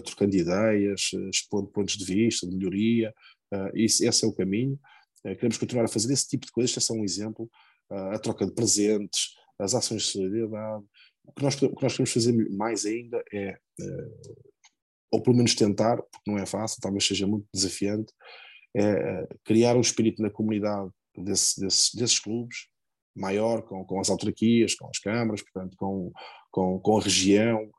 trocando 0.03 0.35
ideias, 0.35 1.11
expondo 1.31 1.67
pontos 1.67 1.95
de 1.95 2.05
vista, 2.05 2.45
de 2.45 2.55
melhoria, 2.55 3.13
isso, 3.73 4.05
esse 4.05 4.25
é 4.25 4.27
o 4.27 4.33
caminho. 4.33 4.77
queremos 5.23 5.57
continuar 5.57 5.85
a 5.85 5.87
fazer 5.87 6.11
esse 6.11 6.27
tipo 6.27 6.45
de 6.45 6.51
coisas, 6.51 6.71
este 6.71 6.79
é 6.79 6.81
só 6.81 6.93
um 6.93 7.05
exemplo, 7.05 7.49
a 7.89 8.19
troca 8.19 8.45
de 8.45 8.53
presentes, 8.53 9.35
as 9.59 9.73
ações 9.73 10.03
de 10.03 10.07
solidariedade. 10.09 10.83
O 11.23 11.31
que 11.33 11.43
nós, 11.43 11.61
o 11.61 11.75
que 11.75 11.83
nós 11.83 11.93
queremos 11.93 12.13
fazer 12.13 12.49
mais 12.51 12.85
ainda 12.85 13.23
é, 13.33 13.47
é, 13.47 13.57
ou 15.11 15.21
pelo 15.21 15.35
menos 15.35 15.55
tentar, 15.55 15.97
porque 15.97 16.29
não 16.29 16.37
é 16.37 16.45
fácil, 16.45 16.81
talvez 16.81 17.05
seja 17.05 17.25
muito 17.25 17.47
desafiante, 17.53 18.13
é, 18.75 18.83
é 18.83 19.27
criar 19.43 19.75
um 19.75 19.81
espírito 19.81 20.21
na 20.21 20.29
comunidade 20.29 20.89
desse, 21.17 21.59
desse, 21.59 21.95
desses 21.97 22.19
clubes, 22.19 22.67
maior, 23.15 23.61
com, 23.63 23.83
com 23.85 23.99
as 23.99 24.09
autarquias, 24.09 24.75
com 24.75 24.87
as 24.89 24.99
câmaras, 24.99 25.41
portanto, 25.41 25.75
com, 25.77 26.11
com, 26.51 26.79
com 26.79 26.97
a 26.97 27.01
região, 27.01 27.71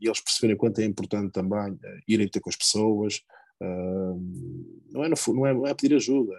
e 0.00 0.06
eles 0.06 0.20
perceberem 0.20 0.56
quanto 0.56 0.80
é 0.80 0.84
importante 0.84 1.32
também 1.32 1.78
irem 2.06 2.28
ter 2.28 2.40
com 2.40 2.50
as 2.50 2.56
pessoas. 2.56 3.20
Uh, 3.60 4.20
não, 4.92 5.04
é 5.04 5.08
no, 5.08 5.16
não, 5.34 5.46
é, 5.46 5.54
não 5.54 5.66
é 5.66 5.74
pedir 5.74 5.96
ajuda, 5.96 6.34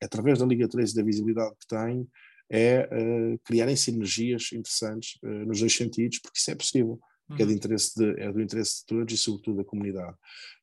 é 0.00 0.06
através 0.06 0.38
da 0.38 0.46
Liga 0.46 0.68
3 0.68 0.92
e 0.92 0.94
da 0.94 1.02
visibilidade 1.02 1.54
que 1.58 1.66
tem, 1.66 2.08
é 2.54 2.86
uh, 2.86 3.38
criarem 3.44 3.74
sinergias 3.74 4.52
interessantes 4.52 5.18
uh, 5.24 5.26
nos 5.26 5.58
dois 5.58 5.74
sentidos, 5.74 6.20
porque 6.20 6.38
isso 6.38 6.50
é 6.52 6.54
possível, 6.54 7.00
porque 7.26 7.42
é, 7.42 7.46
de 7.46 7.50
uhum. 7.50 7.56
interesse 7.58 7.94
de, 7.96 8.20
é 8.20 8.32
do 8.32 8.40
interesse 8.40 8.80
de 8.80 8.86
todos 8.86 9.12
e 9.12 9.18
sobretudo 9.18 9.56
da 9.56 9.64
comunidade. 9.64 10.16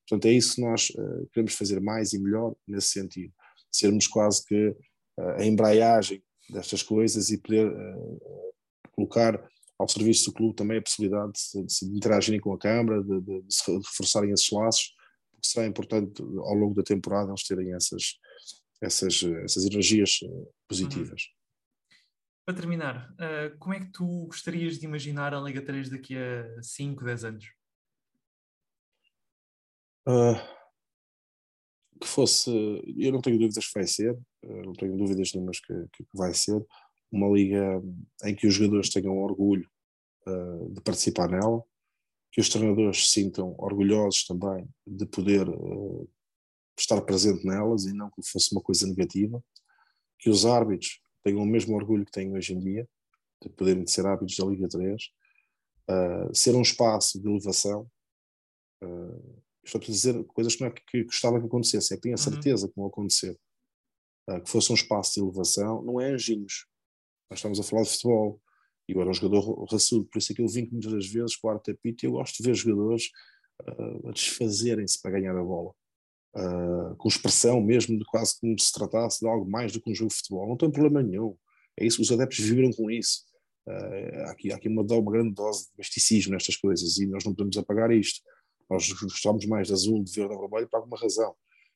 Portanto, 0.08 0.26
é 0.26 0.32
isso 0.32 0.56
que 0.56 0.62
nós 0.62 0.90
uh, 0.92 1.28
queremos 1.34 1.54
fazer 1.54 1.82
mais 1.82 2.14
e 2.14 2.20
melhor 2.20 2.56
nesse 2.66 2.88
sentido, 2.88 3.34
sermos 3.70 4.08
quase 4.08 4.46
que 4.46 4.76
a 5.38 5.46
embreagem 5.46 6.24
destas 6.50 6.82
coisas 6.82 7.30
e 7.30 7.38
poder 7.38 7.72
colocar 8.94 9.38
ao 9.78 9.88
serviço 9.88 10.26
do 10.26 10.34
clube 10.34 10.56
também 10.56 10.78
a 10.78 10.82
possibilidade 10.82 11.34
de, 11.54 11.64
de, 11.64 11.90
de 11.90 11.98
interagirem 11.98 12.40
com 12.40 12.54
a 12.54 12.58
Câmara, 12.58 13.04
de, 13.04 13.22
de, 13.22 13.42
de, 13.42 13.54
se 13.54 13.72
reforçarem 13.72 14.32
esses 14.32 14.50
laços, 14.50 14.96
porque 15.32 15.48
será 15.48 15.68
importante 15.68 16.22
ao 16.22 16.56
longo 16.56 16.74
da 16.74 16.82
temporada 16.82 17.30
eles 17.30 17.44
terem 17.44 17.74
essas, 17.76 18.16
essas, 18.82 19.22
essas 19.44 19.66
energias 19.66 20.20
positivas. 20.68 21.22
Uhum. 21.22 21.41
Para 22.46 22.56
terminar, 22.56 23.14
uh, 23.14 23.58
como 23.60 23.76
é 23.76 23.80
que 23.80 23.92
tu 23.92 24.26
gostarias 24.26 24.80
de 24.80 24.86
imaginar 24.86 25.34
a 25.34 25.40
Liga 25.40 25.62
3 25.64 25.90
daqui 25.90 26.18
a 26.18 26.62
5, 26.62 27.04
10 27.04 27.24
anos? 27.24 27.46
Uh, 30.08 30.36
que 32.00 32.08
fosse, 32.08 32.50
eu 32.98 33.12
não 33.12 33.22
tenho 33.22 33.38
dúvidas 33.38 33.68
que 33.68 33.74
vai 33.76 33.86
ser, 33.86 34.14
uh, 34.14 34.62
não 34.66 34.74
tenho 34.74 34.98
dúvidas 34.98 35.32
nenhumas 35.34 35.60
que, 35.60 35.74
que, 35.94 36.04
vai 36.16 36.34
ser, 36.34 36.66
uma 37.12 37.28
liga 37.28 37.80
em 38.24 38.34
que 38.34 38.48
os 38.48 38.54
jogadores 38.56 38.90
tenham 38.90 39.18
orgulho 39.18 39.70
de 40.72 40.80
participar 40.82 41.28
nela, 41.28 41.62
que 42.32 42.40
os 42.40 42.48
treinadores 42.48 43.08
se 43.08 43.14
sintam 43.22 43.54
orgulhosos 43.58 44.24
também 44.24 44.70
de 44.86 45.06
poder 45.08 45.46
estar 46.80 47.02
presente 47.02 47.46
nelas 47.46 47.86
e 47.86 47.94
não 47.94 48.10
que 48.12 48.22
fosse 48.24 48.54
uma 48.54 48.62
coisa 48.62 48.88
negativa, 48.88 49.44
que 50.20 50.30
os 50.30 50.46
árbitros 50.46 51.01
tenham 51.24 51.42
o 51.42 51.46
mesmo 51.46 51.76
orgulho 51.76 52.06
que 52.06 52.12
têm 52.12 52.34
hoje 52.34 52.54
em 52.54 52.60
dia, 52.60 52.88
de 53.42 53.50
poderem 53.50 53.86
ser 53.88 54.06
árbitros 54.06 54.38
da 54.38 54.46
Liga 54.46 54.68
3, 54.68 55.04
uh, 55.90 56.36
ser 56.36 56.56
um 56.56 56.62
espaço 56.62 57.20
de 57.20 57.28
elevação. 57.28 57.90
Uh, 58.84 59.42
estou 59.64 59.80
a 59.82 59.84
dizer 59.84 60.24
coisas 60.26 60.56
que, 60.56 60.62
não 60.62 60.70
é 60.70 60.72
que 60.72 61.04
gostava 61.04 61.40
que 61.40 61.46
acontecessem, 61.46 61.96
é 61.96 61.98
que 61.98 62.04
tenho 62.04 62.16
a 62.16 62.20
uhum. 62.20 62.24
certeza 62.24 62.66
uhum. 62.66 62.72
que 62.72 62.76
vão 62.76 62.88
acontecer. 62.88 63.40
Uh, 64.30 64.42
que 64.42 64.50
fosse 64.50 64.72
um 64.72 64.76
espaço 64.76 65.14
de 65.16 65.22
elevação, 65.22 65.82
não 65.84 66.00
é 66.00 66.12
anjinhos. 66.12 66.66
Nós 67.30 67.40
estamos 67.40 67.60
a 67.60 67.64
falar 67.64 67.84
de 67.84 67.90
futebol. 67.90 68.42
E 68.88 68.94
eu 68.94 69.02
era 69.02 69.10
um 69.10 69.14
jogador 69.14 69.64
raçudo, 69.72 70.06
por 70.06 70.18
isso 70.18 70.32
é 70.32 70.36
que 70.36 70.42
eu 70.42 70.48
vim 70.48 70.68
muitas 70.72 70.92
das 70.92 71.08
vezes 71.08 71.36
com 71.36 71.48
o 71.48 71.60
tapite 71.60 72.06
e 72.06 72.08
eu 72.08 72.14
gosto 72.14 72.38
de 72.38 72.50
ver 72.50 72.56
jogadores 72.56 73.10
uh, 73.62 74.10
a 74.10 74.12
desfazerem-se 74.12 75.02
para 75.02 75.12
ganhar 75.12 75.38
a 75.38 75.44
bola. 75.44 75.74
Uh, 76.34 76.96
com 76.96 77.10
expressão 77.10 77.60
mesmo, 77.60 77.98
de 77.98 78.06
quase 78.06 78.40
como 78.40 78.58
se 78.58 78.72
tratasse 78.72 79.20
de 79.20 79.28
algo 79.28 79.50
mais 79.50 79.74
do 79.74 79.82
que 79.82 79.92
um 79.92 79.96
jogo 79.96 80.10
de 80.10 80.16
futebol. 80.16 80.48
Não 80.48 80.58
tem 80.58 80.72
problema 80.72 81.04
nenhum. 81.04 81.36
É 81.78 81.86
isso, 81.86 82.02
os 82.02 82.12
adeptos 82.12 82.40
vibram 82.40 82.72
com 82.72 82.90
isso. 82.90 83.24
Uh, 83.68 84.26
há, 84.26 84.32
aqui, 84.32 84.52
aqui 84.52 84.68
uma, 84.68 84.82
uma 84.82 85.12
grande 85.12 85.34
dose 85.34 85.66
de 85.66 85.72
misticismo 85.78 86.34
nestas 86.34 86.56
coisas 86.56 86.98
e 86.98 87.06
nós 87.06 87.26
não 87.26 87.34
podemos 87.34 87.58
apagar 87.58 87.92
isto. 87.92 88.22
Nós 88.70 88.90
gostamos 88.94 89.46
mais 89.46 89.68
de 89.68 89.74
azul, 89.74 90.02
de 90.04 90.12
verde, 90.14 90.34
de 90.34 90.40
vermelho 90.40 90.70
por 90.70 90.78
alguma 90.78 90.98
razão. 90.98 91.36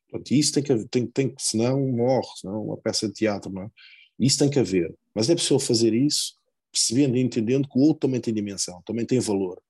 Portanto, 0.09 0.31
isso 0.31 0.53
tem 0.53 0.63
que, 0.63 0.87
tem, 0.87 1.07
tem 1.07 1.29
que, 1.29 1.43
senão 1.43 1.79
morre, 1.91 2.27
senão 2.37 2.63
uma 2.63 2.77
peça 2.77 3.07
de 3.07 3.13
teatro, 3.13 3.51
não 3.51 3.63
é? 3.63 3.69
Isso 4.17 4.39
tem 4.39 4.49
que 4.49 4.59
haver. 4.59 4.95
Mas 5.13 5.29
é 5.29 5.35
possível 5.35 5.59
fazer 5.59 5.93
isso 5.93 6.35
percebendo 6.71 7.15
e 7.15 7.21
entendendo 7.21 7.67
que 7.67 7.79
o 7.79 7.81
outro 7.81 8.07
também 8.07 8.19
tem 8.19 8.33
dimensão, 8.33 8.81
também 8.85 9.05
tem 9.05 9.19
valor, 9.19 9.61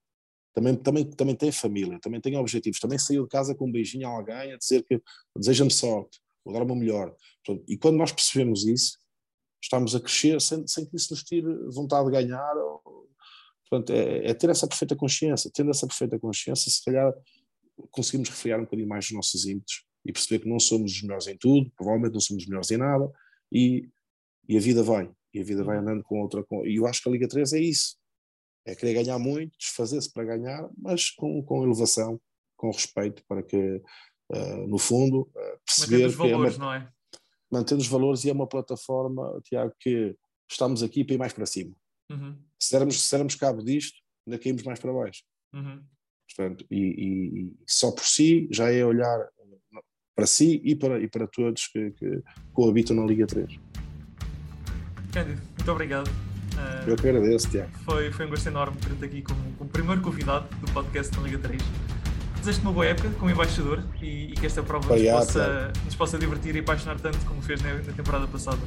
também, 0.56 0.74
também, 0.74 1.04
também 1.04 1.36
tem 1.36 1.52
família, 1.52 2.00
também 2.00 2.22
tem 2.22 2.38
objetivos, 2.38 2.80
também 2.80 2.98
saiu 2.98 3.24
de 3.24 3.30
casa 3.30 3.54
com 3.54 3.68
um 3.68 3.72
beijinho 3.72 4.08
a 4.08 4.12
alguém 4.12 4.54
a 4.54 4.58
dizer 4.58 4.84
que 4.84 5.02
deseja-me 5.36 5.70
sorte, 5.70 6.22
vou 6.46 6.54
dar 6.54 6.64
o 6.64 6.76
melhor. 6.76 7.14
E 7.68 7.78
quando 7.78 7.98
nós 7.98 8.14
percebemos 8.14 8.66
isso, 8.66 8.98
estamos 9.62 9.94
a 9.94 10.00
crescer 10.00 10.40
sem, 10.40 10.66
sem 10.66 10.86
que 10.86 10.96
isso 10.96 11.12
nos 11.12 11.24
tire 11.24 11.46
vontade 11.74 12.06
de 12.06 12.12
ganhar. 12.14 12.56
Ou, 12.56 13.10
portanto, 13.70 13.92
é, 13.92 14.30
é, 14.30 14.34
ter 14.34 14.50
essa 14.50 14.66
perfeita 14.66 14.96
consciência. 14.96 15.52
Tendo 15.54 15.72
essa 15.72 15.86
perfeita 15.86 16.18
consciência, 16.18 16.72
se 16.72 16.84
calhar 16.84 17.14
conseguimos 17.92 18.30
refriar 18.30 18.58
um 18.58 18.64
bocadinho 18.64 18.88
mais 18.88 19.06
os 19.08 19.12
nossos 19.12 19.46
ímpetos 19.46 19.86
e 20.06 20.14
perceber 20.14 20.40
que 20.40 20.50
não 20.50 20.60
somos 20.60 20.94
os 20.94 21.02
melhores 21.02 21.28
em 21.28 21.36
tudo, 21.36 21.70
provavelmente 21.76 22.14
não 22.14 22.22
somos 22.22 22.44
os 22.44 22.48
melhores 22.48 22.72
em 22.72 22.78
nada, 22.78 23.12
e, 23.52 23.90
e 24.48 24.56
a 24.56 24.60
vida 24.62 24.82
vai. 24.82 25.12
E 25.34 25.42
a 25.42 25.44
vida 25.44 25.66
vai 25.66 25.78
andando 25.78 26.02
com 26.02 26.22
outra. 26.22 26.44
Com, 26.46 26.66
e 26.66 26.78
eu 26.78 26.88
acho 26.88 27.04
que 27.04 27.10
a 27.10 27.12
Liga 27.12 27.28
3 27.28 27.52
é 27.54 27.60
isso. 27.60 27.98
É 28.66 28.76
querer 28.76 29.04
ganhar 29.04 29.20
muito, 29.20 29.58
desfazer-se 29.58 30.12
para 30.12 30.24
ganhar, 30.24 30.68
mas 30.78 31.10
com, 31.12 31.42
com 31.44 31.64
elevação, 31.64 32.20
com 32.58 32.72
respeito, 32.72 33.24
para 33.28 33.44
que, 33.44 33.82
uh, 34.32 34.68
no 34.68 34.78
fundo, 34.78 35.22
uh, 35.22 35.60
perceber 35.66 36.08
os 36.08 36.16
valores, 36.16 36.56
é 36.56 36.58
uma, 36.58 36.66
não 36.66 36.74
é? 36.74 36.90
mantendo 37.52 37.82
os 37.82 37.88
valores 37.88 38.26
e 38.26 38.30
é 38.30 38.34
uma 38.34 38.48
plataforma, 38.48 39.40
Tiago, 39.44 39.74
que 39.80 40.16
estamos 40.50 40.82
aqui 40.82 41.04
para 41.04 41.16
ir 41.16 41.18
mais 41.20 41.34
para 41.34 41.46
cima. 41.46 41.76
Uhum. 42.12 42.38
Se, 42.60 42.72
dermos, 42.72 43.02
se 43.02 43.16
dermos 43.16 43.36
cabo 43.36 43.64
disto, 43.64 43.98
ainda 44.26 44.40
caímos 44.40 44.64
mais 44.64 44.80
para 44.80 44.94
baixo. 44.94 45.24
Uhum. 45.54 45.84
Portanto, 46.28 46.66
e, 46.72 46.78
e, 46.78 47.42
e, 47.42 47.54
só 47.68 47.92
por 47.92 48.04
si 48.04 48.48
já 48.52 48.72
é 48.72 48.84
olhar 48.84 49.30
para 50.16 50.26
si 50.26 50.62
e 50.64 50.76
para, 50.76 51.00
e 51.00 51.08
para 51.08 51.28
todos 51.28 51.68
que, 51.68 51.92
que 51.92 52.24
coabitam 52.54 52.96
na 52.96 53.06
Liga 53.06 53.28
3. 53.28 53.60
Cândido, 55.12 55.42
muito 55.58 55.72
obrigado. 55.72 56.35
Uh, 56.54 56.90
Eu 56.90 56.96
que 56.96 57.08
agradeço, 57.08 57.50
Tiago. 57.50 57.70
Foi, 57.84 58.12
foi 58.12 58.26
um 58.26 58.30
gosto 58.30 58.48
enorme 58.48 58.78
ter-te 58.78 59.06
aqui 59.06 59.22
como, 59.22 59.42
como 59.58 59.70
primeiro 59.70 60.02
convidado 60.02 60.48
do 60.58 60.72
podcast 60.72 61.16
na 61.18 61.24
Liga 61.24 61.40
3 61.40 61.62
desejo-te 62.46 62.62
uma 62.64 62.74
boa 62.74 62.86
época 62.86 63.10
como 63.18 63.32
embaixador 63.32 63.84
e, 64.00 64.32
e 64.32 64.32
que 64.34 64.46
esta 64.46 64.62
prova 64.62 64.86
Obrigado, 64.92 65.18
nos, 65.18 65.26
possa, 65.26 65.74
nos, 65.84 65.96
possa, 65.96 66.18
divertir 66.20 66.56
e 66.56 66.60
apaixonar 66.60 67.00
tanto 67.00 67.18
como 67.26 67.42
fez 67.42 67.60
na, 67.62 67.74
na 67.74 67.92
temporada 67.92 68.28
passada. 68.28 68.60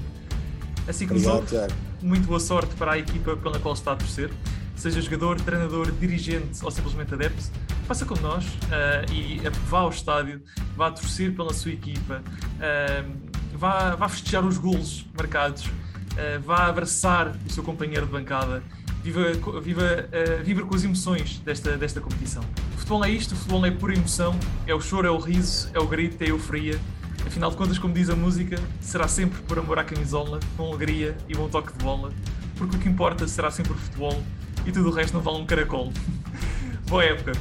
Assim 0.89 1.07
como 1.07 1.21
Obrigado, 1.21 1.73
muito 2.03 2.27
boa 2.27 2.41
sorte 2.41 2.75
para 2.75 2.93
a 2.93 2.99
equipa 2.99 3.37
pela 3.37 3.59
qual 3.61 3.75
está 3.75 3.93
a 3.93 3.97
torcer. 3.97 4.31
Seja 4.75 5.01
jogador, 5.01 5.41
treinador, 5.41 5.91
dirigente 5.93 6.65
ou 6.65 6.71
simplesmente 6.71 7.15
adepto, 7.15 7.43
faça 7.87 8.05
como 8.05 8.21
nós 8.21 8.45
uh, 8.45 9.13
e 9.13 9.41
vá 9.69 9.81
ao 9.81 9.91
estádio, 9.91 10.41
vá 10.77 10.91
torcer 10.91 11.35
pela 11.35 11.53
sua 11.53 11.73
equipa, 11.73 12.23
uh, 12.23 13.57
vá, 13.57 13.97
vá 13.97 14.09
festejar 14.09 14.45
os 14.45 14.57
golos 14.57 15.05
marcados, 15.17 15.69
uh, 16.19 16.41
vá 16.43 16.67
abraçar 16.67 17.37
o 17.47 17.53
seu 17.53 17.63
companheiro 17.63 18.07
de 18.07 18.13
bancada, 18.13 18.63
viva, 19.03 19.33
viva, 19.63 20.09
viva 20.43 20.63
com 20.63 20.75
as 20.75 20.85
emoções 20.85 21.39
desta, 21.39 21.77
desta 21.77 22.01
competição 22.01 22.43
futebol 22.89 23.05
é 23.05 23.11
isto, 23.11 23.33
o 23.33 23.37
futebol 23.37 23.67
é 23.67 23.71
pura 23.71 23.95
emoção, 23.95 24.35
é 24.67 24.75
o 24.75 24.81
choro, 24.81 25.07
é 25.07 25.11
o 25.11 25.19
riso, 25.19 25.69
é 25.75 25.79
o 25.79 25.87
grito, 25.87 26.23
é 26.23 26.25
a 26.25 26.29
euforia. 26.31 26.81
Afinal 27.27 27.51
de 27.51 27.57
contas, 27.59 27.79
como 27.79 27.93
diz 27.93 28.09
a 28.09 28.17
música, 28.17 28.57
será 28.81 29.07
sempre 29.07 29.43
por 29.43 29.59
amor 29.59 29.79
à 29.79 29.85
camisola, 29.85 30.41
com 30.57 30.69
alegria 30.69 31.15
e 31.29 31.35
bom 31.35 31.51
toque 31.51 31.71
de 31.77 31.85
bola, 31.85 32.11
porque 32.57 32.77
o 32.77 32.79
que 32.79 32.89
importa 32.89 33.29
será 33.29 33.51
sempre 33.51 33.73
o 33.73 33.77
futebol 33.77 34.23
e 34.65 34.73
tudo 34.73 34.89
o 34.89 34.91
resto 34.91 35.13
não 35.13 35.21
vale 35.21 35.37
um 35.37 35.45
caracol. 35.45 35.93
Boa 36.89 37.05
época. 37.05 37.33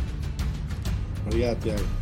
Obrigado, 1.25 1.61
Tiago. 1.61 1.96